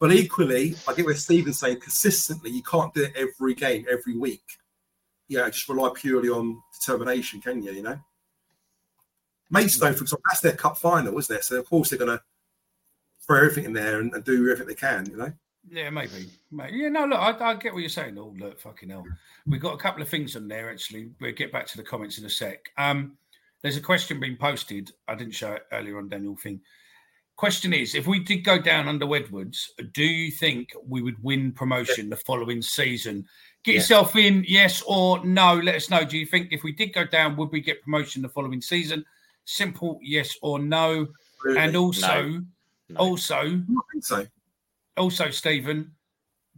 [0.00, 1.80] But equally, I get what Stephen's saying.
[1.80, 4.44] Consistently, you can't do it every game, every week.
[5.26, 7.72] Yeah, just rely purely on determination, can you?
[7.72, 7.98] You know,
[9.50, 11.44] Maidstone, for example, that's their cup final, isn't it?
[11.44, 12.22] So of course they're going to
[13.26, 15.06] throw everything in there and, and do everything they can.
[15.10, 15.32] You know.
[15.70, 16.30] Yeah, maybe.
[16.50, 16.78] Maybe.
[16.78, 18.16] Yeah, no, look, I, I get what you're saying.
[18.18, 19.04] Oh, look, fucking hell.
[19.46, 21.10] We've got a couple of things on there, actually.
[21.20, 22.70] We'll get back to the comments in a sec.
[22.78, 23.18] Um,
[23.62, 24.90] there's a question being posted.
[25.08, 26.60] I didn't show it earlier on, Daniel thing.
[27.36, 31.52] Question is if we did go down under Edwards, do you think we would win
[31.52, 33.24] promotion the following season?
[33.62, 33.78] Get Yeah.
[33.80, 35.54] yourself in, yes or no.
[35.54, 36.04] Let us know.
[36.04, 39.04] Do you think if we did go down, would we get promotion the following season?
[39.44, 41.06] Simple yes or no.
[41.56, 42.42] And also,
[42.88, 42.96] No.
[42.96, 43.62] also,
[44.00, 44.26] so.
[44.96, 45.92] also, Stephen,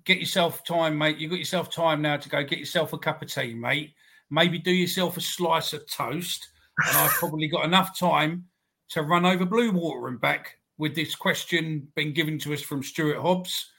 [0.05, 1.19] get yourself time, mate.
[1.19, 3.95] You've got yourself time now to go get yourself a cup of tea, mate.
[4.31, 6.49] Maybe do yourself a slice of toast.
[6.79, 8.47] And I've probably got enough time
[8.91, 12.83] to run over Blue Water and back with this question being given to us from
[12.83, 13.71] Stuart Hobbs.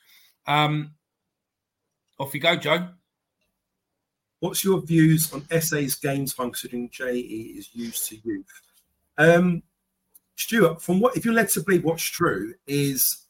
[0.47, 0.91] Um,
[2.19, 2.89] off you go, Joe.
[4.39, 7.19] What's your views on Esse's games functioning JE
[7.57, 8.61] is used to youth?
[9.17, 9.63] Um,
[10.35, 13.27] Stuart, from what if you're led to believe what's true is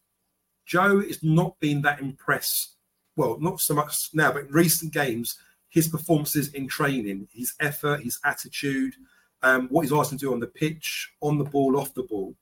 [0.65, 2.75] Joe is not been that impressed.
[3.17, 8.03] Well, not so much now, but in recent games, his performances in training, his effort,
[8.03, 8.95] his attitude,
[9.43, 12.35] um, what he's asked to do on the pitch, on the ball, off the ball,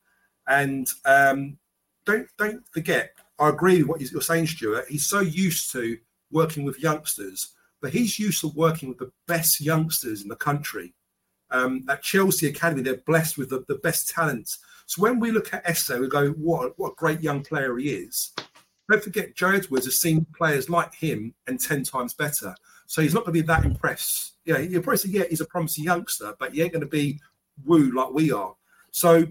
[0.48, 1.58] and um,
[2.06, 3.12] don't don't forget.
[3.40, 4.86] I agree with what you're saying, Stuart.
[4.90, 5.98] He's so used to
[6.32, 10.94] working with youngsters but he's used to working with the best youngsters in the country.
[11.52, 14.50] Um, at Chelsea Academy, they're blessed with the, the best talent.
[14.86, 17.90] So when we look at Esse, we go, what, what a great young player he
[17.90, 18.34] is.
[18.90, 22.56] Don't forget, Joe Edwards has seen players like him and 10 times better.
[22.90, 24.34] So he's not going to be that impressed.
[24.46, 27.20] Yeah, you'll probably say, yeah, he's a promising youngster, but he ain't going to be
[27.64, 28.56] woo like we are.
[28.90, 29.28] So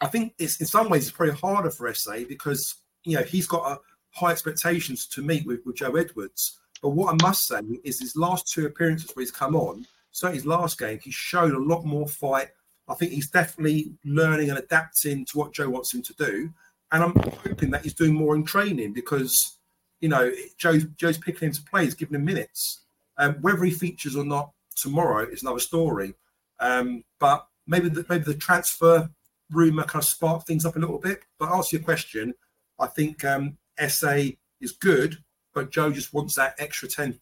[0.00, 2.74] I think it's in some ways it's probably harder for Esse because,
[3.04, 3.78] you know, he's got a
[4.10, 6.58] high expectations to meet with, with Joe Edwards.
[6.82, 10.32] But what I must say is his last two appearances where he's come on, so
[10.32, 12.48] his last game, he showed a lot more fight,
[12.88, 16.50] I think he's definitely learning and adapting to what Joe wants him to do.
[16.90, 17.14] And I'm
[17.46, 19.58] hoping that he's doing more in training because,
[20.00, 22.80] you know, Joe's, Joe's picking him to play, he's giving him minutes.
[23.18, 26.14] Um, whether he features or not tomorrow is another story.
[26.58, 29.08] Um, but maybe the, maybe the transfer
[29.50, 31.20] rumor kind of sparked things up a little bit.
[31.38, 32.34] But answer your question,
[32.78, 35.18] I think um, Esse is good,
[35.54, 37.18] but Joe just wants that extra 10%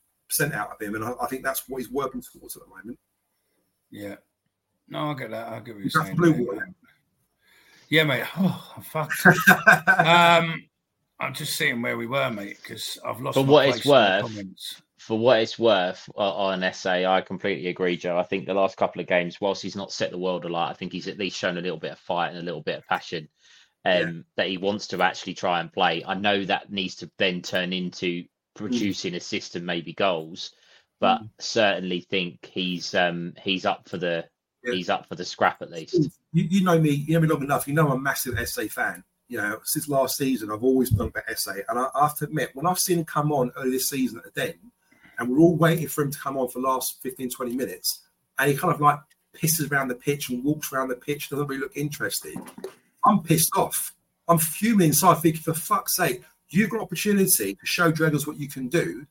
[0.53, 0.95] out of him.
[0.95, 2.99] And I, I think that's what he's working towards at the moment.
[3.91, 4.17] Yeah.
[4.89, 5.49] No, I get that.
[5.49, 6.17] I get what you're That's saying.
[6.17, 6.47] blue mate.
[6.47, 6.71] water.
[7.91, 8.25] Yeah, mate.
[8.39, 9.27] Oh, I'm fucked.
[9.99, 10.68] um,
[11.21, 13.35] I'm just seeing where we were, mate, because I've lost.
[13.35, 14.83] For my what it's place in the worth, comments.
[14.99, 18.19] for what it's worth uh, on Esse, I completely agree, Joe.
[18.19, 20.75] I think the last couple of games, whilst he's not set the world alight, I
[20.75, 22.87] think he's at least shown a little bit of fight and a little bit of
[22.87, 23.29] passion
[23.85, 24.13] um, Yeah.
[24.37, 26.05] that he wants to actually try and play.
[26.07, 28.25] I know that needs to then turn into
[28.57, 28.61] Mm.
[28.71, 30.51] producing assists and maybe goals,
[31.01, 34.25] but certainly think he's um, he's up for the
[34.65, 34.73] Yeah.
[34.75, 35.95] he's up for the scrap at least.
[36.33, 37.69] you, you know me, you know me long enough.
[37.69, 39.05] You know I'm a massive Esse fan.
[39.29, 41.63] You know, since last season, I've always done about Esse.
[41.69, 44.19] And I, I have to admit, when I've seen him come on early this season
[44.19, 44.55] at the Den,
[45.19, 48.03] and we're all waiting for him to come on for the last 15, 20 minutes,
[48.39, 48.99] and he kind of like
[49.37, 52.37] pisses around the pitch and walks around the pitch, doesn't really look interested.
[53.05, 53.95] I'm pissed off.
[54.29, 58.49] I'm fuming inside, thinking, for fuck's sake, you've got opportunity to show Dragons what you
[58.49, 59.07] can do,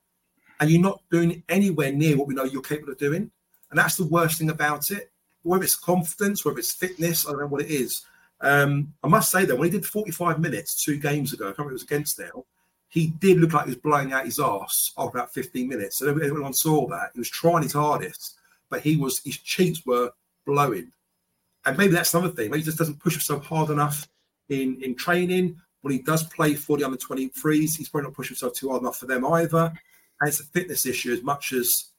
[0.60, 3.32] and you're not doing anywhere near what we know you're capable of doing.
[3.70, 5.12] And that's the worst thing about it.
[5.44, 8.06] Whether it's confidence, whether it's fitness, I don't know what it is.
[8.42, 11.60] Um, I must say that when he did 45 minutes two games ago, I can't
[11.60, 12.46] remember it was against now,
[12.90, 15.98] he did look like he was blowing out his ass after about 15 minutes.
[15.98, 17.12] So everyone saw that.
[17.14, 18.36] He was trying his hardest,
[18.70, 20.12] but he was his cheeks were
[20.46, 20.92] blowing.
[21.66, 22.50] And maybe that's another thing.
[22.50, 24.08] Maybe he just doesn't push himself hard enough
[24.50, 25.58] in, in training.
[25.82, 28.82] When he does play for the under 23s, he's probably not pushing himself too hard
[28.82, 29.74] enough for them either.
[30.22, 31.92] And it's a fitness issue as much as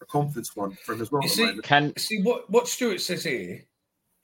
[0.00, 1.22] a confidence one for him as well.
[1.22, 3.62] You see- Can See what what Stuart says here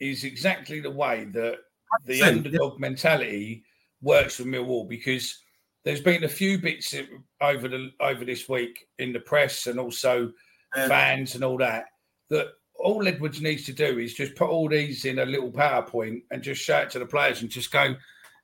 [0.00, 1.58] is exactly the way that
[2.06, 3.62] the 100%, underdog mentality
[4.02, 5.38] works for Millwall because
[5.84, 6.94] there's been a few bits
[7.40, 10.32] over the over this week in the press and also
[10.74, 11.86] fans and all that
[12.28, 12.48] that
[12.80, 16.42] all Edwards needs to do is just put all these in a little PowerPoint and
[16.42, 17.94] just show it to the players and just go,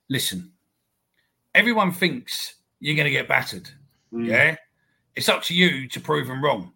[0.09, 0.51] listen,
[1.55, 3.69] everyone thinks you're going to get battered.
[4.13, 4.27] Mm.
[4.27, 4.55] Yeah.
[5.15, 6.71] It's up to you to prove them wrong.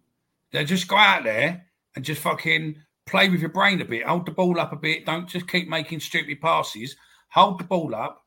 [0.50, 1.64] Then just go out there
[1.94, 2.76] and just fucking
[3.06, 4.04] play with your brain a bit.
[4.06, 5.06] Hold the ball up a bit.
[5.06, 6.96] Don't just keep making stupid passes.
[7.30, 8.24] Hold the ball up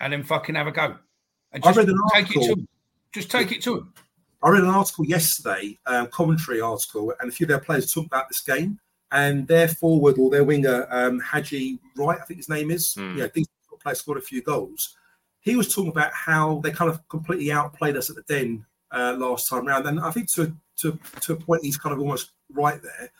[0.00, 0.96] and then fucking have a go.
[1.52, 2.68] And I just read an take it to article- them.
[3.12, 3.94] Just take it to them.
[4.42, 8.08] I read an article yesterday, um, commentary article, and a few of their players talked
[8.08, 8.78] about this game.
[9.12, 13.16] And their forward or their winger, um, Haji Wright, I think his name is, Hmm.
[13.16, 13.48] yeah, decent
[13.80, 14.96] player, scored a few goals.
[15.40, 19.14] He was talking about how they kind of completely outplayed us at the Den uh,
[19.18, 22.32] last time round, and I think to to to a point he's kind of almost
[22.50, 23.10] right there.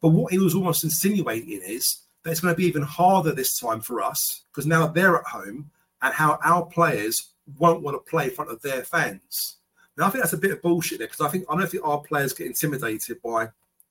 [0.00, 3.58] But what he was almost insinuating is that it's going to be even harder this
[3.58, 5.70] time for us because now they're at home,
[6.02, 9.56] and how our players won't want to play in front of their fans.
[9.96, 11.84] Now, I think that's a bit of bullshit there because I think I don't think
[11.84, 13.48] our players get intimidated by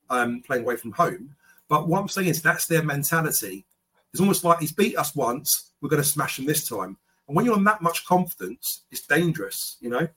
[0.09, 1.35] um, playing away from home.
[1.67, 3.65] But what I'm saying is that's their mentality.
[4.13, 6.97] It's almost like he's beat us once, we're going to smash him this time.
[7.27, 10.07] And when you're on that much confidence, it's dangerous, you know.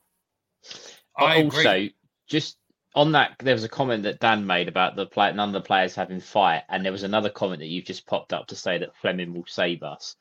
[1.17, 1.95] I also, agree.
[2.29, 2.59] just
[2.95, 5.61] on that, there was a comment that Dan made about the play, none of the
[5.61, 8.79] players having fight, and there was another comment that you've just popped up to say
[8.79, 10.17] that Flemming will save us.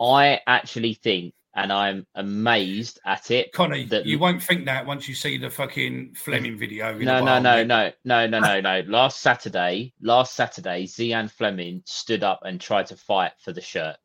[0.00, 3.52] I actually think, and I'm amazed at it.
[3.52, 6.96] Connie, that- you won't think that once you see the fucking Flemming video.
[6.98, 8.82] No, no, no, no, no, no, no, no.
[8.86, 13.96] Last Saturday, last Saturday, Zian Flemming stood up and tried to fight for the shirt.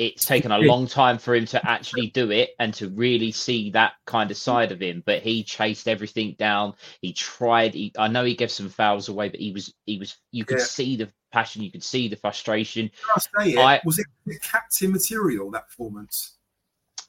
[0.00, 3.70] It's taken a long time for him to actually do it and to really see
[3.72, 5.02] that kind of side of him.
[5.04, 6.72] But he chased everything down.
[7.02, 7.74] He tried.
[7.74, 10.16] He, I know he gave some fouls away, but he was, he was.
[10.32, 10.64] You could Yeah.
[10.64, 11.62] see the passion.
[11.62, 12.90] You could see the frustration.
[13.36, 13.58] Can it?
[13.58, 14.06] I- was it,
[14.42, 16.38] captain material that performance?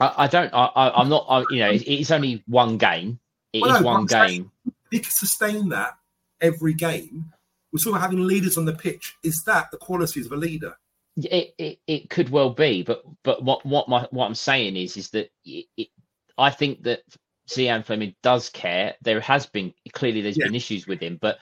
[0.02, 0.54] I, I don't.
[0.54, 1.26] I, I, I'm not.
[1.30, 3.20] I, you know, it- it's only one game.
[3.54, 4.52] It is Well, no, one saying- game.
[4.66, 5.94] If he could sustain that
[6.42, 7.32] every game,
[7.72, 9.16] we're sort of having leaders on the pitch.
[9.24, 10.76] Is that the qualities of a leader?
[11.18, 14.96] It, it it could well be, but but what what my what I'm saying is
[14.96, 15.88] is that it, it,
[16.38, 17.02] I think that
[17.50, 18.96] Zian Flemming does care.
[19.02, 20.46] There has been clearly there's Yeah.
[20.46, 21.40] been issues with him, but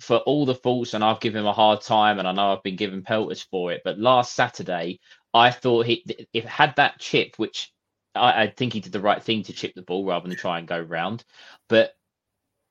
[0.00, 2.62] for all the faults, and I've given him a hard time, and I know I've
[2.62, 3.82] been given pelters for it.
[3.84, 5.00] But last Saturday,
[5.34, 7.72] I thought he if had that chip, which
[8.14, 10.58] I, I think he did the right thing to chip the ball rather than try
[10.58, 11.24] and go round,
[11.68, 11.94] but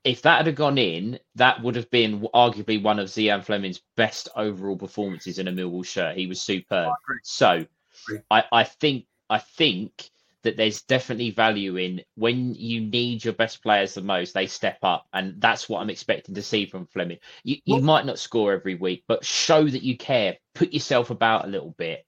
[0.03, 4.29] if that had gone in, that would have been arguably one of Zian Flemming's best
[4.35, 6.15] overall performances in a Millwall shirt.
[6.17, 6.93] He was superb.
[7.03, 7.19] agree.
[7.23, 7.65] So
[8.31, 10.09] I, I think I think
[10.43, 14.77] that there's definitely value in when you need your best players the most, they step
[14.83, 17.17] up, and that's what I'm expecting to see from Flemming.
[17.43, 21.09] You, you Well- might not score every week, but show that you care, put yourself
[21.09, 22.05] about a little bit,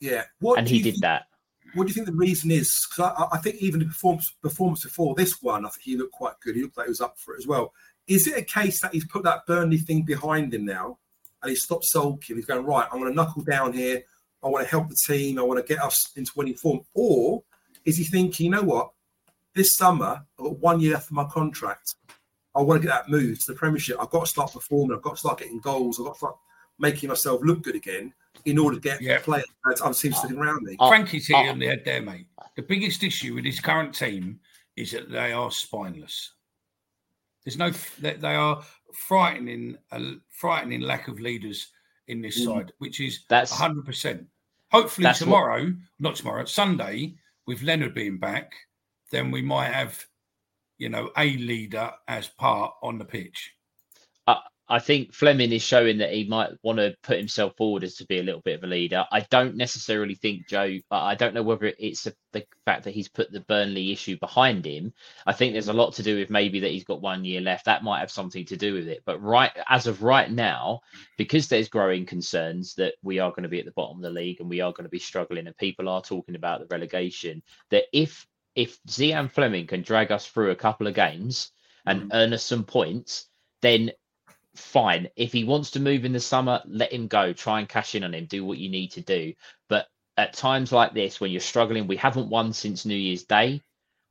[0.00, 0.24] Yeah.
[0.38, 1.26] What and he did think- that.
[1.74, 2.86] What do you think the reason is?
[2.88, 6.12] Because I, I think even the performance performance before this one, I think he looked
[6.12, 6.56] quite good.
[6.56, 7.72] He looked like he was up for it as well.
[8.06, 10.98] Is it a case that he's put that Burnley thing behind him now,
[11.42, 12.36] and he's stopped sulking?
[12.36, 12.88] He's going right.
[12.90, 14.02] I'm going to knuckle down here.
[14.42, 15.38] I want to help the team.
[15.38, 16.80] I want to get us into winning form.
[16.94, 17.42] Or
[17.84, 18.90] is he thinking, you know what?
[19.54, 21.94] This summer, I've got one year left of my contract.
[22.54, 23.96] I want to get that move to the Premiership.
[24.00, 24.96] I've got to start performing.
[24.96, 26.00] I've got to start getting goals.
[26.00, 26.36] I've got to start
[26.78, 28.12] making myself look good again
[28.44, 29.18] in order to get Yeah.
[29.20, 29.44] players.
[29.82, 30.76] Other teams sitting around me.
[30.78, 31.48] Oh, Frankie's hit oh.
[31.50, 32.26] on the head there, mate.
[32.56, 34.40] The biggest issue with his current team
[34.76, 36.32] is that they are spineless.
[37.44, 37.70] There's no,
[38.00, 38.62] that they are
[38.92, 41.68] frightening, a frightening lack of leaders
[42.08, 42.44] in this Mm.
[42.44, 44.26] side, which is That's- 100%.
[44.72, 47.16] Hopefully That's what- tomorrow, not tomorrow, Sunday,
[47.46, 48.54] with Leonard being back,
[49.10, 50.04] then we might have,
[50.78, 53.54] you know, a leader as part on the pitch.
[54.70, 58.06] I think Flemming is showing that he might want to put himself forward as to
[58.06, 59.04] be a little bit of a leader.
[59.10, 60.78] I don't necessarily think Joe.
[60.92, 64.64] I don't know whether it's the the fact that he's put the Burnley issue behind
[64.64, 64.92] him.
[65.26, 67.64] I think there's a lot to do with maybe that he's got one year left.
[67.64, 69.02] That might have something to do with it.
[69.04, 70.82] But right as of right now,
[71.18, 74.10] because there's growing concerns that we are going to be at the bottom of the
[74.10, 77.42] league and we are going to be struggling, and people are talking about the relegation.
[77.70, 81.50] That if if Zian Flemming can drag us through a couple of games
[81.86, 82.08] and mm.
[82.12, 83.26] earn us some points,
[83.62, 83.90] then
[84.54, 85.08] fine.
[85.16, 87.32] If he wants to move in the summer, let him go.
[87.32, 88.26] Try and cash in on him.
[88.26, 89.34] Do what you need to do.
[89.68, 89.86] But
[90.16, 93.62] at times like this, when you're struggling, we haven't won since New Year's Day,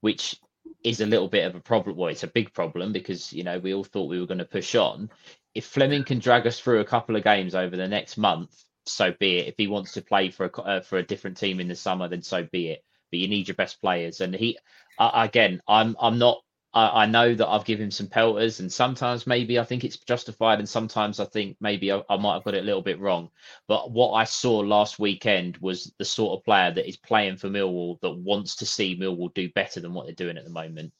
[0.01, 0.39] which
[0.83, 1.97] is a little bit of a problem.
[1.97, 4.45] Well, it's a big problem because you know we all thought we were going to
[4.45, 5.09] push on.
[5.53, 9.13] If Flemming can drag us through a couple of games over the next month, so
[9.19, 9.47] be it.
[9.47, 12.07] If he wants to play for a uh, for a different team in the summer,
[12.07, 12.83] then so be it.
[13.11, 14.57] But you need your best players, and he
[14.97, 16.41] uh, again, I'm I'm not
[16.73, 19.97] I, I know that I've given him some pelters, and sometimes maybe I think it's
[19.97, 22.99] justified, and sometimes I think maybe I, I might have got it a little bit
[22.99, 23.29] wrong.
[23.67, 27.49] But what I saw last weekend was the sort of player that is playing for
[27.49, 30.93] Millwall that wants to see Millwall do better than what they're doing at the moment.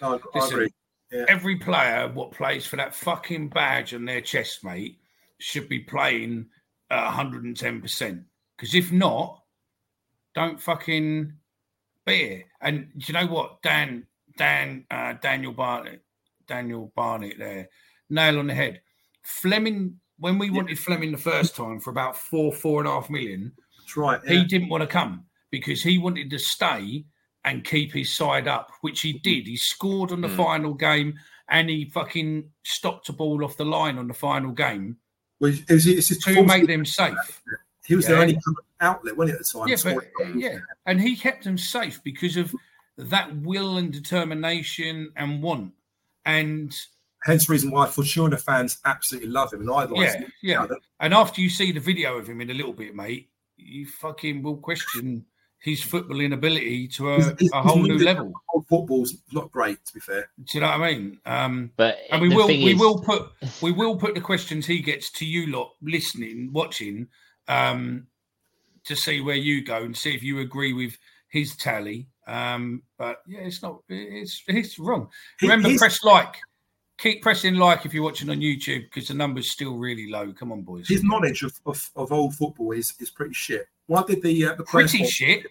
[0.00, 0.70] No, I, I Listen, agree.
[1.28, 4.98] Every player what plays for that fucking badge on their chest, mate,
[5.38, 6.46] should be playing
[6.90, 8.24] at 110%.
[8.56, 9.42] Because if not,
[10.34, 11.34] don't fucking
[12.06, 12.46] be it.
[12.60, 13.62] And do you know what?
[13.62, 16.00] Dan, Dan, uh, Daniel Barnett,
[16.46, 17.68] Daniel Barnett there,
[18.10, 18.80] nail on the head.
[19.22, 23.10] Flemming, when we wanted Flemming the first time for about four, four and a half
[23.10, 24.20] million, That's right.
[24.26, 27.04] he didn't want to come because he wanted to stay
[27.44, 29.46] and keep his side up, which he did.
[29.46, 30.36] He scored on the Mm.
[30.36, 31.14] final game
[31.48, 34.96] and he fucking stopped a ball off the line on the final game
[35.40, 37.42] Well, it it's his to make them safe.
[37.86, 38.22] He was their Yeah.
[38.22, 38.38] only
[38.80, 39.68] outlet, wasn't he, at the time?
[39.68, 42.54] Yeah, but yeah, and he kept them safe because of
[42.96, 45.72] that will and determination and want.
[46.24, 46.74] And
[47.24, 50.32] Hence the reason why Fortuna fans absolutely love him and idolise yeah, him.
[50.42, 50.66] yeah.
[51.00, 54.42] And after you see the video of him in a little bit, mate, you fucking
[54.42, 55.24] will question
[55.60, 58.32] his footballing ability to a, His- his- a whole new level.
[58.68, 60.28] Football's not great, to be fair.
[60.38, 61.20] Do you know what I mean?
[61.24, 63.30] Um, But and we will we is- will put
[63.60, 67.06] we will put the questions he gets to you lot listening watching
[67.48, 68.06] um
[68.84, 70.96] to see where you go and see if you agree with
[71.28, 75.08] his tally um but yeah it's not it's it's wrong
[75.40, 76.36] remember he's- press like
[76.98, 80.52] keep pressing like if you're watching on youtube because the number's still really low come
[80.52, 83.66] on boys His knowledge of, of, of old football is, is pretty shit.
[83.92, 85.46] I did the, uh, the pretty shit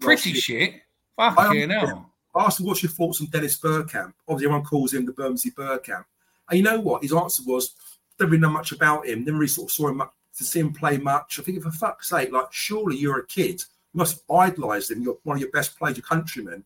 [0.00, 0.74] pretty shit
[1.18, 1.88] I fucking understand.
[1.88, 4.12] hell I asked him what's your thoughts on Dennis Bergkamp.
[4.28, 6.04] Obviously, everyone calls him the Bermondsey Bergkamp.
[6.50, 7.02] And you know what?
[7.02, 7.74] His answer was,
[8.20, 9.24] never really know much about him.
[9.24, 11.38] Never really sort of saw him much, to see him play much.
[11.38, 13.62] I think, for fuck's sake, like, surely you're a kid.
[13.92, 15.02] You must idolise him.
[15.02, 16.64] You're one of your best players, your countrymen.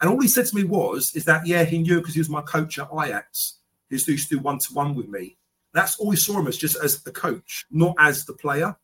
[0.00, 2.28] And all he said to me was, is that, yeah, he knew because he was
[2.28, 3.58] my coach at Ajax.
[3.88, 5.36] He used to, used to do one-to-one with me.
[5.72, 8.76] That's all he saw him as, just as the coach, not as the player.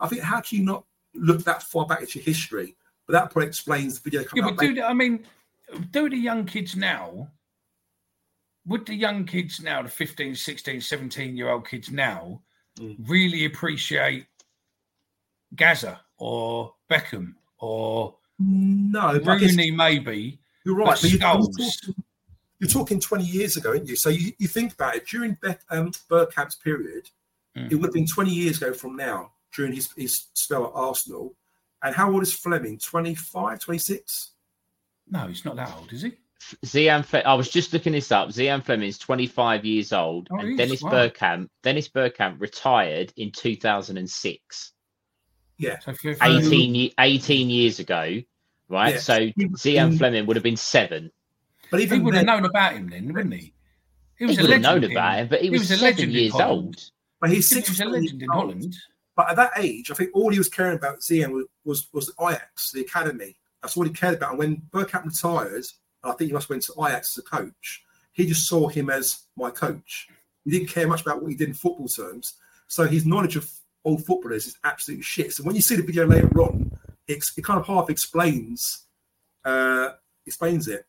[0.00, 0.84] I think, how can you not
[1.14, 2.76] look that far back into history?
[3.06, 4.58] But that probably explains the video Yeah, but out.
[4.58, 5.24] do the, I mean,
[5.92, 7.30] do the young kids now?
[8.66, 12.42] Would the young kids now, the 15, 16, 17 year old kids now,
[12.76, 12.96] Mm.
[13.08, 14.26] really appreciate
[15.54, 20.38] Gazza or Beckham or No, Rooney, maybe?
[20.64, 20.86] you're right.
[20.86, 21.68] but But you're, talking,
[22.58, 23.96] you're talking 20 years ago, aren't you?
[23.96, 27.08] So you, you think about it during Beck, um, Bergkamp's period,
[27.56, 27.72] Mm.
[27.72, 31.34] it would have been 20 years ago from now during his, his spell at Arsenal.
[31.82, 32.78] And how old is Flemming?
[32.78, 34.32] 25, 26?
[35.10, 36.12] No, he's not that old, is he?
[36.64, 38.28] Zian, Fle- I was just looking this up.
[38.28, 40.90] Zian Flemming's 25 years old, Oh, and Dennis wow.
[40.90, 41.48] Bergkamp.
[41.62, 44.72] Dennis Bergkamp retired in 2006.
[45.58, 45.78] Yeah.
[45.80, 48.20] So um, 18, 18 years ago,
[48.68, 48.94] right?
[48.94, 49.00] Yeah.
[49.00, 51.10] So He was Zian Flemming would have been seven.
[51.70, 53.52] But he even would have known about him then, wouldn't he?
[54.18, 55.82] He He a would have known legend about in- him, but he was, a seven
[55.84, 56.58] legend in years Holland.
[56.66, 56.90] old.
[57.20, 57.68] but he's He six.
[57.70, 58.76] was a legend in Holland.
[59.16, 62.12] But at that age, I think all he was caring about Zian was, was was
[62.20, 63.36] Ajax, the academy.
[63.62, 64.30] That's all he cared about.
[64.32, 65.64] And when Bergkamp retired, and
[66.06, 67.82] I think he must have went to Ajax as a coach.
[68.12, 70.08] He just saw him as my coach.
[70.44, 72.34] He didn't care much about what he did in football terms.
[72.68, 73.50] So his knowledge of
[73.84, 75.32] old footballers is absolute shit.
[75.32, 76.70] So when you see the video later on,
[77.06, 78.86] it, it kind of half explains
[79.44, 79.90] uh,
[80.26, 80.86] explains it.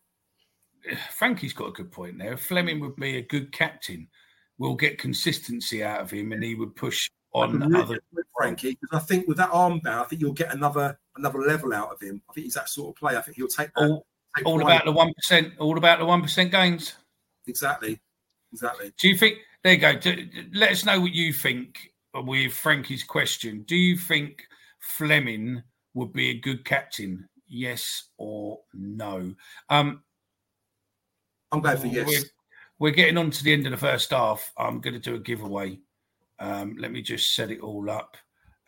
[1.12, 2.38] Frankie's got a good point there.
[2.38, 4.08] Flemming would be a good captain.
[4.58, 8.00] We'll get consistency out of him, and he would push on Really other.
[8.36, 11.92] Frankie, because I think with that armband, I think you'll get another another level out
[11.92, 12.22] of him.
[12.30, 13.18] I think he's that sort of player.
[13.18, 13.70] I think he'll take.
[13.76, 14.06] All,
[14.46, 15.54] all about the one percent.
[15.60, 16.94] All about the one percent gains.
[17.48, 18.00] exactly,
[18.52, 18.92] exactly.
[18.98, 19.40] Do you think?
[19.64, 19.98] There you go.
[19.98, 23.64] Do- let us know what you think with Frankie's question.
[23.68, 24.48] Do you think
[24.80, 25.64] Flemming
[25.94, 27.28] would be a good captain?
[27.48, 29.34] Yes or no?
[29.70, 30.04] Um,
[31.52, 32.26] I'm going for We're, yes.
[32.78, 34.52] we're getting on to the end of the first half.
[34.58, 35.80] I'm going to do a giveaway.
[36.40, 38.18] Um, let me just set it all up,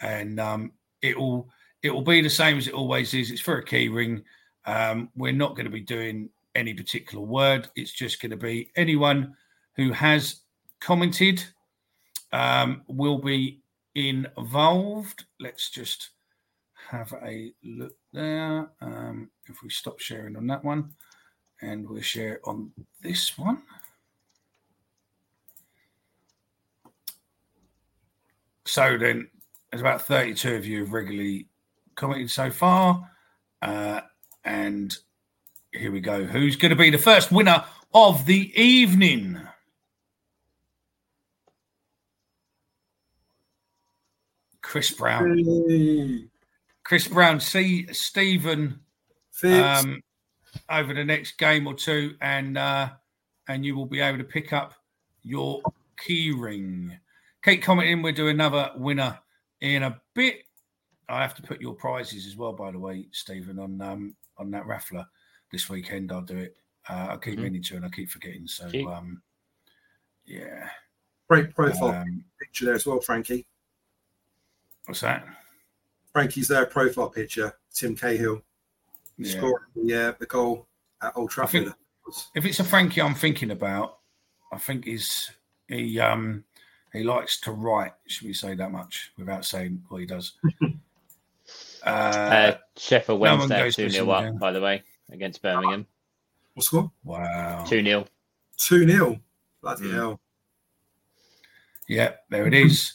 [0.02, 1.50] and um, it will
[1.84, 3.32] it will be the same as it always is.
[3.32, 4.24] It's for a key ring.
[4.66, 7.70] Um, we're not going to be doing any particular word.
[7.76, 9.36] It's just going to be anyone
[9.76, 10.42] who has
[10.80, 11.44] commented
[12.32, 13.62] um, will be
[13.96, 15.26] involved.
[15.40, 16.10] Let's just
[16.90, 18.70] have a look there.
[18.82, 20.94] Um, if we stop sharing on that one
[21.62, 23.62] and we'll share on this one.
[28.66, 29.30] So then,
[29.72, 31.48] there's about 32 of you have regularly
[31.96, 33.10] commented so far.
[33.62, 34.02] Uh,
[34.44, 34.96] and
[35.72, 36.24] here we go.
[36.24, 37.64] Who's going to be the first winner
[37.94, 39.40] of the evening?
[44.62, 46.30] Chris Brown.
[46.84, 47.40] Chris Brown.
[47.40, 48.80] See Stephen
[49.44, 50.02] um,
[50.70, 52.90] over the next game or two, and uh,
[53.48, 54.74] and you will be able to pick up
[55.24, 55.62] your
[55.98, 56.98] key ring.
[57.44, 58.02] Keep commenting.
[58.02, 59.18] We'll do another winner
[59.62, 60.44] in a bit.
[61.08, 64.50] I have to put your prizes as well, by the way, Stephen, on um, on
[64.52, 65.06] that raffler
[65.52, 66.12] this weekend.
[66.12, 66.58] I'll do it.
[66.88, 67.44] Uh, I keep Mhm.
[67.44, 68.48] meaning to, and I keep forgetting.
[68.48, 68.88] So, Cute.
[68.88, 69.22] um,
[70.26, 70.70] yeah.
[71.28, 73.46] Great profile Um, picture there as well, Frankie.
[74.86, 75.28] what's that?
[76.12, 77.54] Frankie's there, profile picture.
[77.72, 78.44] Tim Cahill
[79.18, 79.38] Yeah.
[79.38, 80.68] scoring the, uh, the goal
[81.02, 81.66] at Old Trafford.
[81.66, 81.76] think-
[82.34, 84.00] if it's a Frankie I'm thinking about,
[84.52, 85.30] I think he's
[85.68, 86.44] he um
[86.92, 87.94] he likes to write.
[88.08, 90.34] Should we say that much without saying what he does?
[91.86, 94.32] uh, Uh, Sheffield no one Wednesday goes 2 0 up, yeah.
[94.32, 95.86] by the way, against Birmingham.
[96.54, 96.92] What score?
[97.04, 97.64] wow.
[97.66, 98.06] 2 0.
[98.58, 99.20] 2 0.
[99.62, 99.94] Bloody Mm.
[99.94, 100.20] hell.
[101.88, 102.94] Yeah, there it is.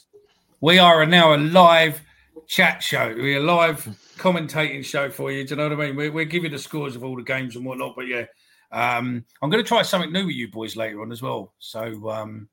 [0.60, 2.00] We are now a live
[2.46, 3.12] chat show.
[3.16, 3.84] We're a live
[4.16, 5.44] commentating show for you.
[5.44, 5.96] Do you know what I mean?
[5.96, 7.96] We're, we're giving the scores of all the games and whatnot.
[7.96, 8.26] But yeah,
[8.70, 11.52] um, I'm going to try something new with you boys later on as well.
[11.58, 12.48] So um,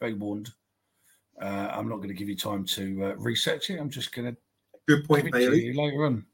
[0.00, 0.50] be warned.
[1.40, 3.78] Uh, I'm not going to give you time to uh, research it.
[3.80, 4.36] I'm just going to
[4.88, 5.74] Good point, Bailey.
[5.74, 6.24] later on.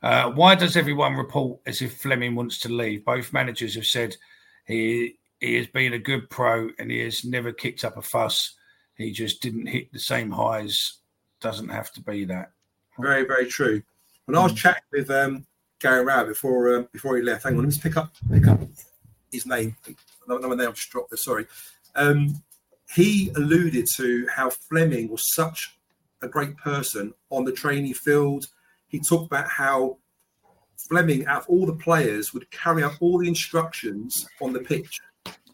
[0.00, 3.04] Uh, why does everyone report as if Flemming wants to leave?
[3.04, 4.16] Both managers have said
[4.64, 8.54] he he has been a good pro and he has never kicked up a fuss.
[8.96, 10.98] He just didn't hit the same highs.
[11.40, 12.52] Doesn't have to be that.
[12.96, 13.82] Very, very true.
[14.26, 15.44] When I was chatting with um,
[15.80, 18.46] Gary Rowett before um, before he left, hang on, let me just pick up pick
[18.46, 18.60] up
[19.32, 19.74] his name.
[20.28, 21.16] No, no, name just dropped there.
[21.16, 21.46] Sorry.
[21.96, 22.40] Um,
[22.94, 25.77] he alluded to how Flemming was such
[26.22, 28.46] a great person on the training field.
[28.88, 29.98] He talked about how
[30.78, 35.00] Flemming, out of all the players, would carry out all the instructions on the pitch.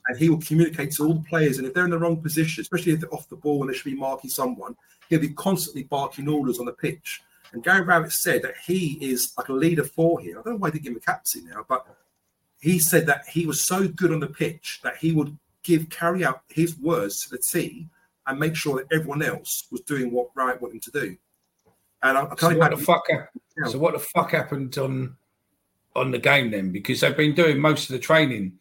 [0.07, 1.57] And he will communicate to all the players.
[1.57, 3.75] And if they're in the wrong position, especially if they're off the ball and they
[3.75, 4.77] should be marking someone,
[5.09, 7.23] he'll be constantly barking orders on the pitch.
[7.53, 10.39] And Gary Rowett said that he is like a leader for him.
[10.39, 11.87] I don't know why they give him a captaincy now, but
[12.61, 16.25] he said that he was so good on the pitch that he would give carry
[16.25, 17.89] out his words to the T
[18.27, 21.17] and make sure that everyone else was doing what Rowett wanted him to do.
[22.03, 23.05] And I, I So can't what the fuck?
[23.67, 25.17] So what the fuck happened on
[25.97, 26.73] on the game then?
[26.73, 28.59] Because they've been doing most of the training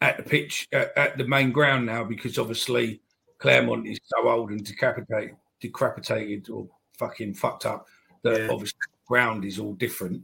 [0.00, 2.04] at the pitch at, at the main ground now.
[2.04, 3.00] Because obviously
[3.40, 7.86] Calmont is so old and decapitated, decapitated or fucking fucked up.
[8.22, 8.48] That Yeah.
[8.50, 10.22] obviously ground is all different.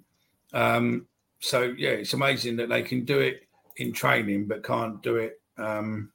[0.53, 1.07] Um,
[1.41, 5.41] so yeah, it's amazing that they can do it in training, but can't do it
[5.59, 6.11] um,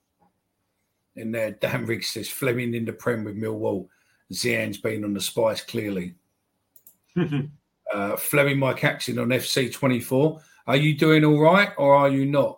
[1.16, 1.52] in there.
[1.52, 3.88] Dan Riggs says Flemming in the Prem with Millwall.
[4.34, 6.16] Zian's been on the spice clearly.
[7.94, 10.42] Uh, Flemming my captain on FC24.
[10.66, 12.58] Are you doing all right or are you not?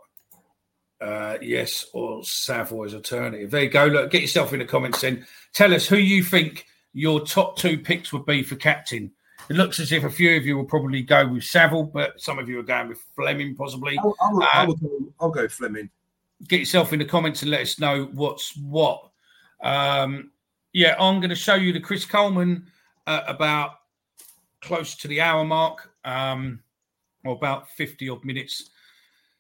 [1.02, 3.52] Uh, yes, or Savoy's alternative.
[3.52, 3.86] There you go.
[3.86, 5.28] Look, get yourself in the comments then.
[5.54, 9.12] Tell us who you think your top two picks would be for captain.
[9.50, 12.40] It looks as if a few of you will probably go with Saville, but some
[12.40, 13.98] of you are going with Flemming, possibly.
[14.00, 14.90] I'll, I'll, Uh, I'll, go,
[15.20, 15.90] I'll go Flemming.
[16.48, 19.10] Get yourself in the comments and let us know what's what.
[19.64, 20.32] Um,
[20.74, 22.68] yeah, I'm going to show you the Chris Coleman
[23.08, 23.72] uh, about
[24.62, 26.60] close to the hour mark, um,
[27.26, 28.70] or about 50 odd minutes,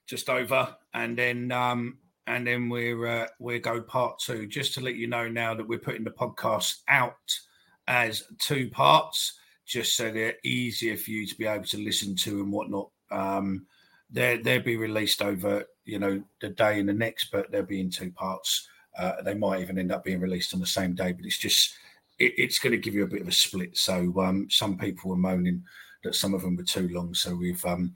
[0.05, 4.47] just over, and then um, and then we're uh, we'll go part two.
[4.47, 7.39] Just to let you know now that we're putting the podcast out
[7.87, 12.41] as two parts, just so they're easier for you to be able to listen to
[12.41, 12.89] and whatnot.
[13.11, 13.65] Um,
[14.09, 17.81] they they'll be released over you know the day and the next, but they'll be
[17.81, 18.67] in two parts.
[18.97, 21.75] Uh, they might even end up being released on the same day, but it's just
[22.19, 23.77] it, it's going to give you a bit of a split.
[23.77, 25.63] So um, some people were moaning
[26.03, 27.13] that some of them were too long.
[27.13, 27.95] So we've, um,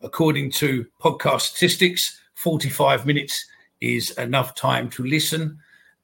[0.00, 3.44] according to podcast statistics, forty-five minutes
[3.80, 5.58] is enough time to listen.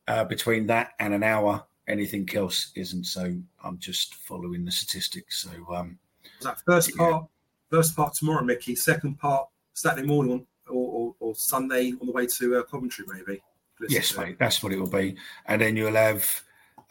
[0.08, 3.04] Uh, between that and an hour, anything else isn't.
[3.04, 5.42] So I'm just following the statistics.
[5.42, 5.96] So um,
[6.42, 7.26] that first part?
[7.72, 8.76] First part tomorrow, Mickey.
[8.76, 13.06] Second part Saturday morning on, or, or, or Sunday on the way to uh, Coventry,
[13.08, 13.40] maybe.
[13.88, 15.16] Yes, mate, that's what it will be.
[15.46, 16.42] And then you'll have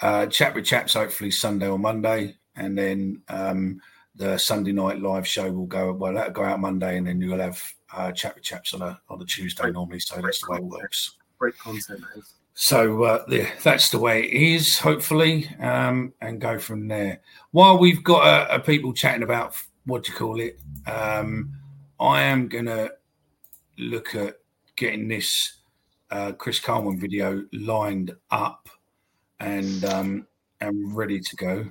[0.01, 3.79] uh, chat with chaps hopefully Sunday or Monday, and then um,
[4.15, 5.93] the Sunday night live show will go.
[5.93, 7.63] Well, that'll go out Monday, and then you'll have
[7.93, 9.73] uh, chat with chaps on a on a Tuesday Great.
[9.73, 9.99] normally.
[9.99, 11.15] So that's the way it works.
[11.38, 12.23] Great content, mate.
[12.55, 17.21] So uh, yeah, that's the way it is, hopefully, um, and go from there.
[17.51, 19.55] While we've got uh, uh, people chatting about
[19.86, 21.51] what do you call it, um,
[21.99, 22.89] I am gonna
[23.77, 24.38] look at
[24.75, 25.61] getting this
[26.09, 28.69] uh, Chris Coleman video lined up
[29.39, 30.27] and um,
[30.59, 31.65] and ready to go.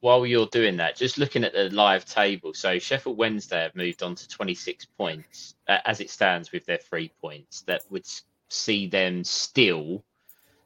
[0.00, 4.02] While you're doing that, just looking at the live table, so Sheffield Wednesday have moved
[4.02, 7.62] on to 26 points uh, as it stands with their three points.
[7.62, 8.06] That would
[8.48, 10.04] see them still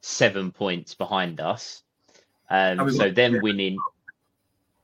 [0.02, 1.84] seven points behind us.
[2.50, 3.40] Um, so got- them yeah.
[3.42, 3.78] winning,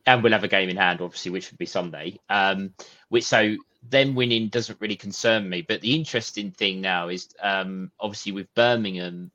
[0.07, 2.19] and we'll have a game in hand, obviously, which would be Sunday.
[2.29, 2.73] Um,
[3.09, 5.63] which so them winning doesn't really concern me.
[5.63, 9.31] But the interesting thing now is um, obviously with Birmingham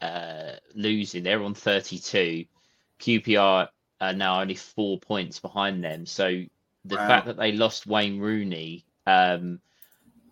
[0.00, 2.44] uh, losing, they're on 32.
[3.00, 3.68] QPR
[4.00, 6.06] are now only four points behind them.
[6.06, 6.42] So
[6.84, 6.98] the Wow.
[6.98, 9.60] fact that they lost Wayne Rooney, um,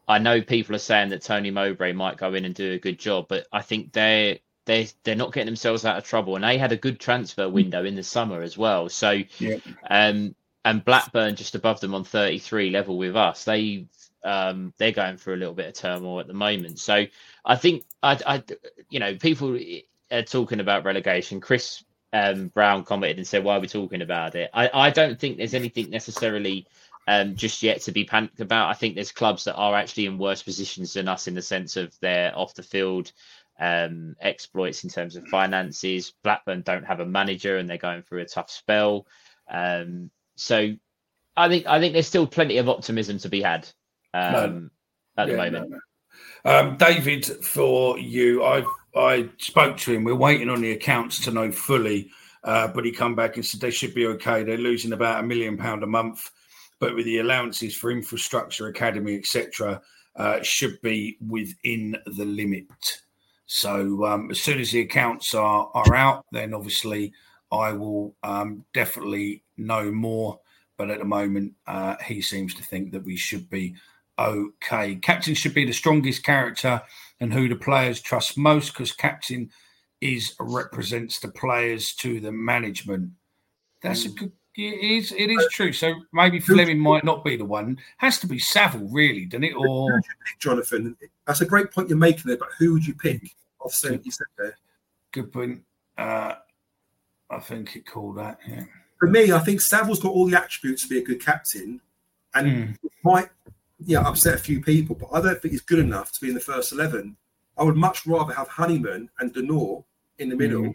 [0.08, 2.98] I know people are saying that Tony Mowbray might go in and do a good
[2.98, 4.38] job, but I think they're
[4.70, 7.84] they they're not getting themselves out of trouble, and they had a good transfer window
[7.84, 8.88] in the summer as well.
[8.88, 9.56] So, Yeah.
[9.88, 13.44] um, and Blackburn just above them on 33 level with us.
[13.44, 13.86] They
[14.22, 16.78] um they're going through a little bit of turmoil at the moment.
[16.78, 17.06] So
[17.44, 18.44] I think I I
[18.90, 19.58] you know people
[20.12, 21.40] are talking about relegation.
[21.40, 25.18] Chris um, Brown commented and said, "Why are we talking about it?" I, I don't
[25.18, 26.66] think there's anything necessarily
[27.08, 28.68] um, just yet to be panicked about.
[28.68, 31.76] I think there's clubs that are actually in worse positions than us in the sense
[31.76, 33.12] of their off the field
[33.60, 36.14] um, exploits in terms of finances.
[36.24, 39.06] Blackburn don't have a manager and they're going through a tough spell.
[39.50, 40.74] Um, so
[41.36, 43.68] I think I think there's still plenty of optimism to be had
[44.14, 44.70] um,
[45.16, 45.70] at the moment.
[45.70, 45.80] no, no.
[46.44, 48.64] Um, David, for you, I
[48.96, 50.04] I spoke to him.
[50.04, 52.10] We're waiting on the accounts to know fully,
[52.42, 54.42] uh, but he come back and said they should be okay.
[54.42, 56.30] They're losing about a million pound a month,
[56.78, 59.82] but with the allowances for infrastructure, academy, etc.,
[60.16, 62.66] uh, should be within the limit.
[63.52, 67.12] So um, as soon as the accounts are are out, then obviously
[67.50, 70.38] I will um, definitely know more.
[70.78, 73.74] But at the moment, uh, he seems to think that we should be
[74.16, 74.94] okay.
[75.02, 76.80] Captain should be the strongest character
[77.18, 79.50] and who the players trust most because captain
[80.00, 83.10] is represents the players to the management.
[83.82, 84.32] That's a good.
[84.68, 85.12] It is.
[85.12, 85.72] It is true.
[85.72, 87.78] So maybe Flemming might not be the one.
[87.98, 89.52] Has to be Saville, really, doesn't it?
[89.54, 90.00] Or
[90.38, 90.96] Jonathan,
[91.26, 93.34] that's a great point you're making there, but who would you pick?
[93.60, 94.56] Offset, you said there.
[95.12, 95.62] good point.
[95.98, 96.34] Uh,
[97.30, 98.38] I think it called that.
[98.48, 98.64] Yeah.
[98.98, 101.80] For me, I think Saville's got all the attributes to be a good captain,
[102.34, 102.76] and Mm.
[103.04, 103.28] might
[103.86, 106.34] yeah upset a few people, but I don't think he's good enough to be in
[106.34, 107.16] the first eleven.
[107.56, 109.84] I would much rather have Honeyman and De Norre
[110.18, 110.74] in the middle Mm.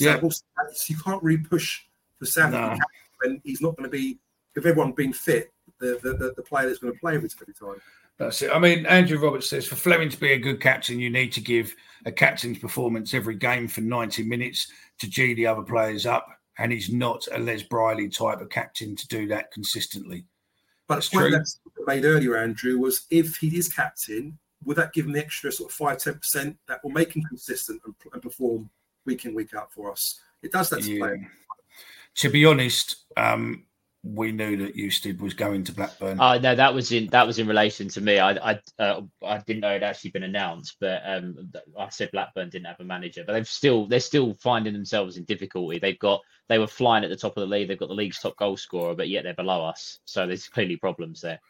[0.00, 0.14] Yeah.
[0.16, 0.30] Saville.
[0.88, 1.82] You can't really push
[2.18, 2.78] for Saville No.
[3.22, 4.18] when he's not going to be
[4.54, 5.50] if everyone being fit.
[5.80, 7.80] The, the, the, player that's going to play with every time.
[8.18, 8.50] That's it.
[8.54, 11.40] I mean, Andrew Roberts says for Flemming to be a good captain, you need to
[11.40, 11.74] give
[12.06, 16.28] a captain's performance every game for 90 minutes to G the other players up.
[16.58, 20.26] And he's not a Les Briley type of captain to do that consistently.
[20.86, 21.44] But That's the point
[21.86, 25.70] made earlier, Andrew, was if he is captain, would that give him the extra sort
[25.70, 28.70] of five, ten percent that will make him consistent and, and perform
[29.04, 30.20] week in, week out for us?
[30.42, 31.14] It does that to Yeah.
[32.16, 33.64] To be honest, um,
[34.04, 36.18] we knew that Eustace was going to Blackburn.
[36.20, 38.18] Oh no, that was in that was in relation to me.
[38.18, 42.10] I I uh, I didn't know it had actually been announced, but um, I said
[42.12, 45.78] Blackburn didn't have a manager, but they've still they're still finding themselves in difficulty.
[45.78, 47.68] They've got they were flying at the top of the league.
[47.68, 49.98] They've got the league's top goal scorer, but yet they're below us.
[50.04, 51.40] So there's clearly problems there.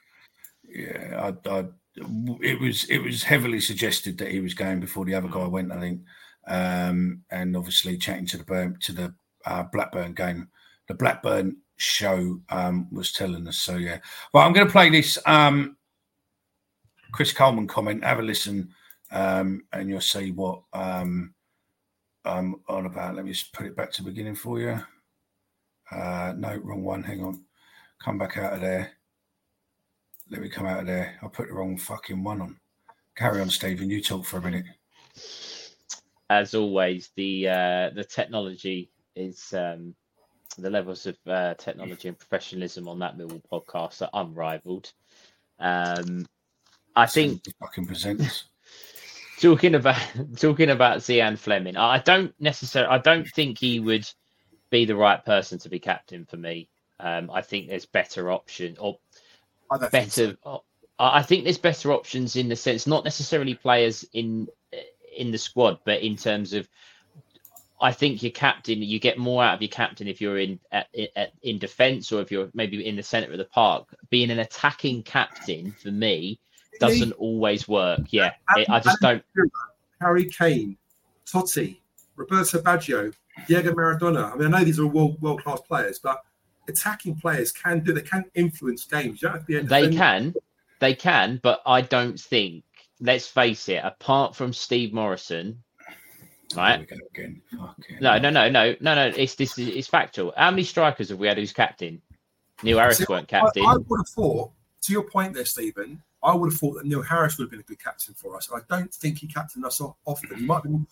[0.63, 1.65] Yeah, I, I,
[1.97, 5.73] it was it was heavily suggested that he was going before the other guy went.
[5.73, 6.03] I think,
[6.47, 9.15] um, and obviously chatting to the to the
[9.47, 10.49] uh, Blackburn game,
[10.89, 13.59] the Blackburn show um, was telling us.
[13.59, 13.99] So yeah,
[14.33, 15.77] well, I'm going to play this um,
[17.13, 18.05] Chris Coleman comment.
[18.05, 18.71] Have a listen,
[19.11, 21.35] um, and you'll see what um,
[22.25, 23.17] I'm on about.
[23.17, 24.81] Let me just put it back to the beginning for you.
[25.91, 27.03] Uh, no, wrong one.
[27.03, 27.45] Hang on.
[28.03, 28.93] Come back out of there.
[30.31, 31.19] Let me come out of there.
[31.23, 32.59] I put the wrong fucking one on.
[33.17, 33.91] Carry on, Stephen.
[33.91, 34.65] You talk for a minute.
[36.31, 39.95] As always, the uh, the technology is um,
[40.59, 44.93] the levels of uh, technology and professionalism on that Millwall podcast are unrivaled.
[45.59, 46.27] Um,
[46.97, 48.45] I think fucking presents.
[49.41, 50.01] talking about
[50.37, 52.91] talking about Zian Flemming, I don't necessarily.
[52.91, 54.09] I don't think he would
[54.71, 56.69] be the right person to be captain for me.
[57.01, 58.99] Um, I think there's better option or
[59.91, 60.37] better.
[60.45, 60.63] So.
[60.97, 64.49] I think there's better options in the sense, not necessarily players in
[65.17, 66.69] in the squad, but in terms of
[67.85, 70.89] I think your captain, you get more out of your captain if you're in at,
[71.17, 73.95] at, in defence or if you're maybe in the centre of the park.
[74.09, 76.41] Being an attacking captain for me
[76.81, 78.01] doesn't always work.
[78.09, 79.23] Yeah, uh, it, I just don't.
[80.01, 80.79] Harry Kane,
[81.27, 81.77] Totti,
[82.17, 83.13] Roberto Baggio,
[83.47, 84.33] Diego Maradona.
[84.33, 86.23] I mean, I know these are world world class players, but
[86.67, 87.93] attacking players can do.
[87.93, 89.21] They can influence games.
[89.21, 89.69] You don't have to be.
[89.69, 90.33] They can,
[90.81, 92.65] they can, but I don't think.
[93.01, 93.83] Let's face it.
[93.85, 95.63] Apart from Steve Morison,
[96.57, 96.89] right?
[98.01, 99.07] No, no, no, no, no, no.
[99.17, 100.33] It's this is it's factual.
[100.37, 102.01] How many strikers have we had who's captain?
[102.63, 103.65] Neil Harris See, weren't captain.
[103.65, 104.51] I, I, would have thought,
[104.83, 106.03] to your point there, Stephen.
[106.23, 108.49] I would have thought that Neil Harris would have been a good captain for us.
[108.55, 110.37] I don't think he captained us often.
[110.37, 110.87] He might have been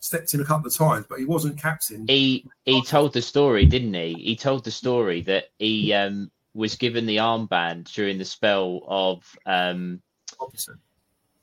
[0.00, 2.06] stepped in a couple of times, but he wasn't captain.
[2.06, 4.14] He he told the story, didn't he?
[4.14, 9.24] He told the story that he um, was given the armband during the spell of
[9.46, 10.02] um,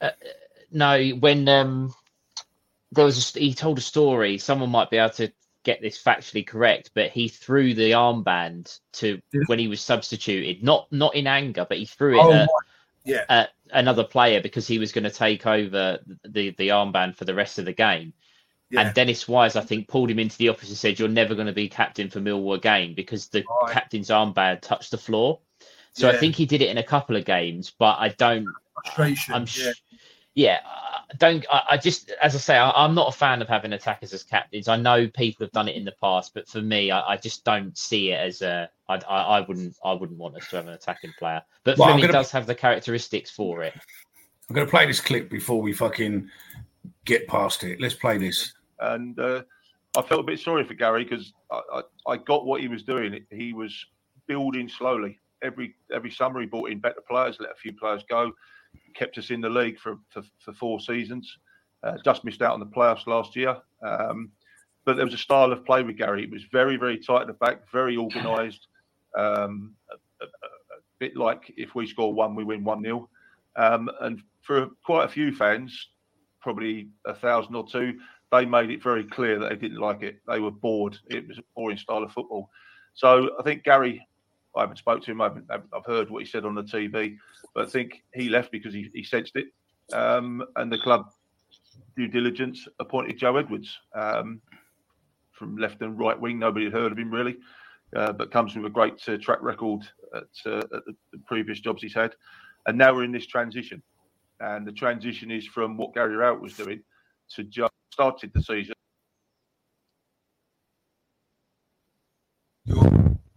[0.02, 0.10] uh,
[0.72, 1.94] no, when um,
[2.96, 4.38] there was a, he told a story.
[4.38, 5.32] Someone might be able to
[5.64, 10.92] get this factually correct, but he threw the armband to when he was substituted, not
[10.92, 12.50] not in anger, but he threw it oh, at,
[13.04, 13.26] yeah.
[13.30, 17.36] at another player because he was going to take over the the armband for the
[17.36, 18.14] rest of the game.
[18.70, 18.82] Yeah.
[18.82, 21.48] And Dennis Wise, I think, pulled him into the office and said, "You're never going
[21.48, 23.74] to be captain for Millwall again because the right.
[23.74, 25.40] captain's armband touched the floor."
[25.94, 26.16] So yeah.
[26.16, 28.48] I think he did it in a couple of games, but I don't.
[28.74, 29.34] Frustration.
[29.34, 29.72] I'm yeah.
[30.34, 30.60] yeah
[31.18, 31.46] don't.
[31.52, 34.24] I, I, just, as I say, I, am not a fan of having attackers as
[34.24, 34.68] captains.
[34.68, 37.44] I know people have done it in the past, but for me, I, I just
[37.44, 38.70] don't see it as a.
[38.88, 39.76] I, I, I wouldn't.
[39.84, 42.48] I wouldn't want us to have an attacking player, but well, Flemming gonna, does have
[42.48, 43.74] the characteristics for it.
[44.50, 46.30] I'm going to play this clip before we fucking
[47.06, 47.82] get past it.
[47.82, 48.54] Let's play this.
[48.80, 49.42] And uh,
[49.98, 51.82] I felt a bit sorry for Gary because I, I,
[52.12, 53.26] I got what he was doing.
[53.32, 53.86] He was
[54.28, 55.20] building slowly.
[55.42, 58.32] Every every summer he brought in better players, let a few players go
[58.94, 61.38] kept us in the league for, for, for four seasons.
[61.84, 63.58] Uh, just missed out on the playoffs last year.
[63.84, 64.32] Um,
[64.86, 66.24] but there was a style of play with Gary.
[66.24, 68.68] It was very, very tight at the back, very organised.
[69.18, 73.10] Um, a, a, a, bit like if we score one, we win 1 0.
[73.56, 75.88] Um, and for quite a few fans,
[76.42, 77.98] probably a thousand or two,
[78.32, 80.20] they made it very clear that they didn't like it.
[80.28, 80.98] They were bored.
[81.08, 82.50] It was a boring style of football.
[82.94, 84.06] So I think Gary
[84.56, 85.22] I haven't spoke to him.
[85.22, 87.18] I have heard what he said on the TV,
[87.54, 89.48] but I think he left because he, he sensed it.
[89.94, 91.12] Um, and the club
[91.96, 94.42] due diligence appointed Joe Edwards um,
[95.32, 96.40] from left and right wing.
[96.40, 97.38] Nobody had heard of him really,
[97.96, 99.82] uh, but comes with a great uh, track record
[100.14, 100.96] at, uh, at the,
[101.26, 102.16] previous jobs he's had.
[102.68, 103.82] And now we're in this transition,
[104.40, 106.82] and the transition is from what Gary Rowett was doing
[107.36, 108.74] to just started the season.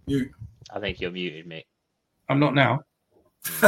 [0.07, 0.31] you
[0.71, 1.67] I think you're muted, mate.
[2.29, 2.81] I'm not now.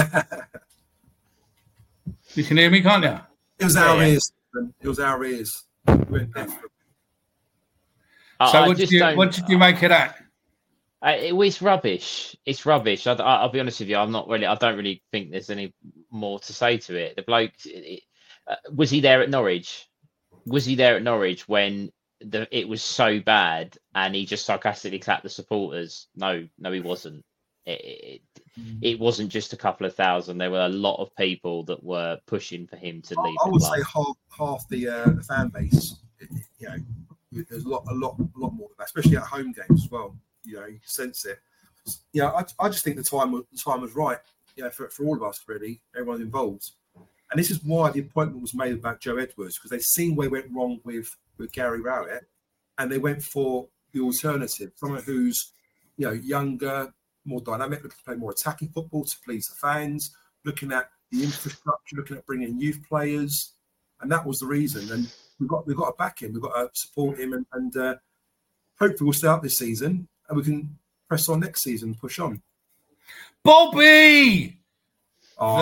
[2.34, 3.18] you can hear me, can't you?
[3.58, 4.32] It was our yeah, ears.
[4.80, 5.64] It was our ears.
[5.86, 5.94] so
[8.66, 10.16] what did, you, what did you make of that?
[11.02, 12.36] Uh, it was rubbish.
[12.44, 13.06] It's rubbish.
[13.06, 13.96] I, will be honest with you.
[13.96, 14.46] I'm not really.
[14.46, 15.72] I don't really think there's any
[16.10, 17.16] more to say to it.
[17.16, 18.02] The bloke it,
[18.46, 19.88] uh, was he there at Norwich?
[20.46, 21.90] Was he there at Norwich when
[22.20, 26.08] the it was so bad and he just sarcastically clapped the supporters.
[26.16, 27.24] No, no, he wasn't.
[27.66, 28.22] It, it,
[28.58, 28.78] mm.
[28.80, 30.38] it, wasn't just a couple of thousand.
[30.38, 33.36] There were a lot of people that were pushing for him to leave.
[33.44, 35.96] I, would say half half the uh, the fan base.
[36.58, 36.76] You know,
[37.32, 39.90] there's a lot, a lot, a lot more than that, especially at home games as
[39.90, 40.16] well.
[40.44, 41.38] You know, you sense it.
[42.12, 44.18] you know, I, I just think the time was the time was right.
[44.56, 46.70] You know, for, for all of us really, everyone involved.
[47.30, 50.28] And this is why the appointment was made about Joe Edwards because they've seen where
[50.28, 52.28] went wrong with with Gary Rowett,
[52.78, 55.52] and they went for the alternative, someone who's
[55.96, 56.92] you know younger,
[57.24, 60.14] more dynamic, looking to play more attacking football to please the fans,
[60.44, 63.54] looking at the infrastructure, looking at bringing youth players,
[64.00, 64.90] and that was the reason.
[64.92, 67.76] And we've got we've got to back him, we've got to support him, and, and
[67.76, 67.94] uh,
[68.78, 70.78] hopefully we'll stay start this season and we can
[71.08, 72.40] press on next season, push on.
[73.44, 74.56] Bobby.
[75.38, 75.60] Oh.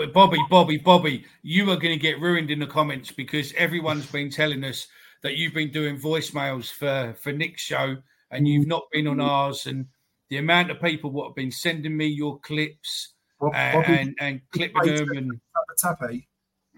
[0.00, 4.06] The, Bobby, Bobby, Bobby, you are going to get ruined in the comments because everyone's
[4.06, 4.86] been telling us
[5.26, 7.96] that you've been doing voicemails for for Nick's show
[8.30, 9.66] and you've not been on ours.
[9.66, 9.86] And
[10.30, 14.14] the amount of people what have been sending me your clips Bob, uh, Bobby, and,
[14.20, 15.40] and clipping them and
[15.78, 16.28] Tappy.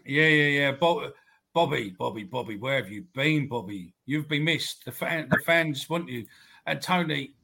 [0.07, 0.72] Yeah, yeah, yeah.
[0.72, 1.12] Bob,
[1.53, 3.94] Bobby, Bobby, Bobby, where have you been, Bobby?
[4.07, 4.86] You've been missed.
[4.86, 6.24] The fan, the fans want you.
[6.64, 7.34] And Tony,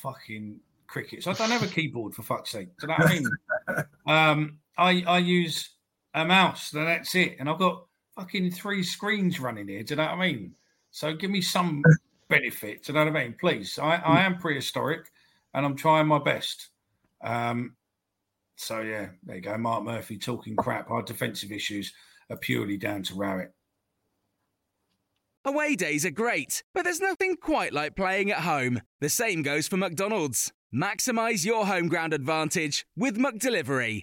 [0.00, 1.26] fucking crickets.
[1.26, 2.68] I don't have a keyboard for fuck's sake.
[2.80, 3.28] Do you know what I mean?
[4.06, 5.68] um, I I use
[6.14, 7.36] a mouse, and that's it.
[7.38, 7.85] And I've got
[8.16, 9.82] fucking three screens running here.
[9.82, 10.52] Do you know what I mean?
[10.90, 11.82] So give me some
[12.28, 12.84] benefit.
[12.84, 13.36] Do you know what I mean?
[13.38, 13.78] Please.
[13.78, 15.06] I, I am prehistoric
[15.54, 16.70] and I'm trying my best.
[17.22, 17.76] Um,
[18.56, 19.56] so yeah, there you go.
[19.58, 20.90] Mark Murphy talking crap.
[20.90, 21.92] Our defensive issues
[22.30, 23.52] are purely down to Rowett.
[25.44, 28.80] Away days are great, but there's nothing quite like playing at home.
[29.00, 30.52] The same goes for McDonald's.
[30.74, 34.02] Maximize your home ground advantage with McDelivery.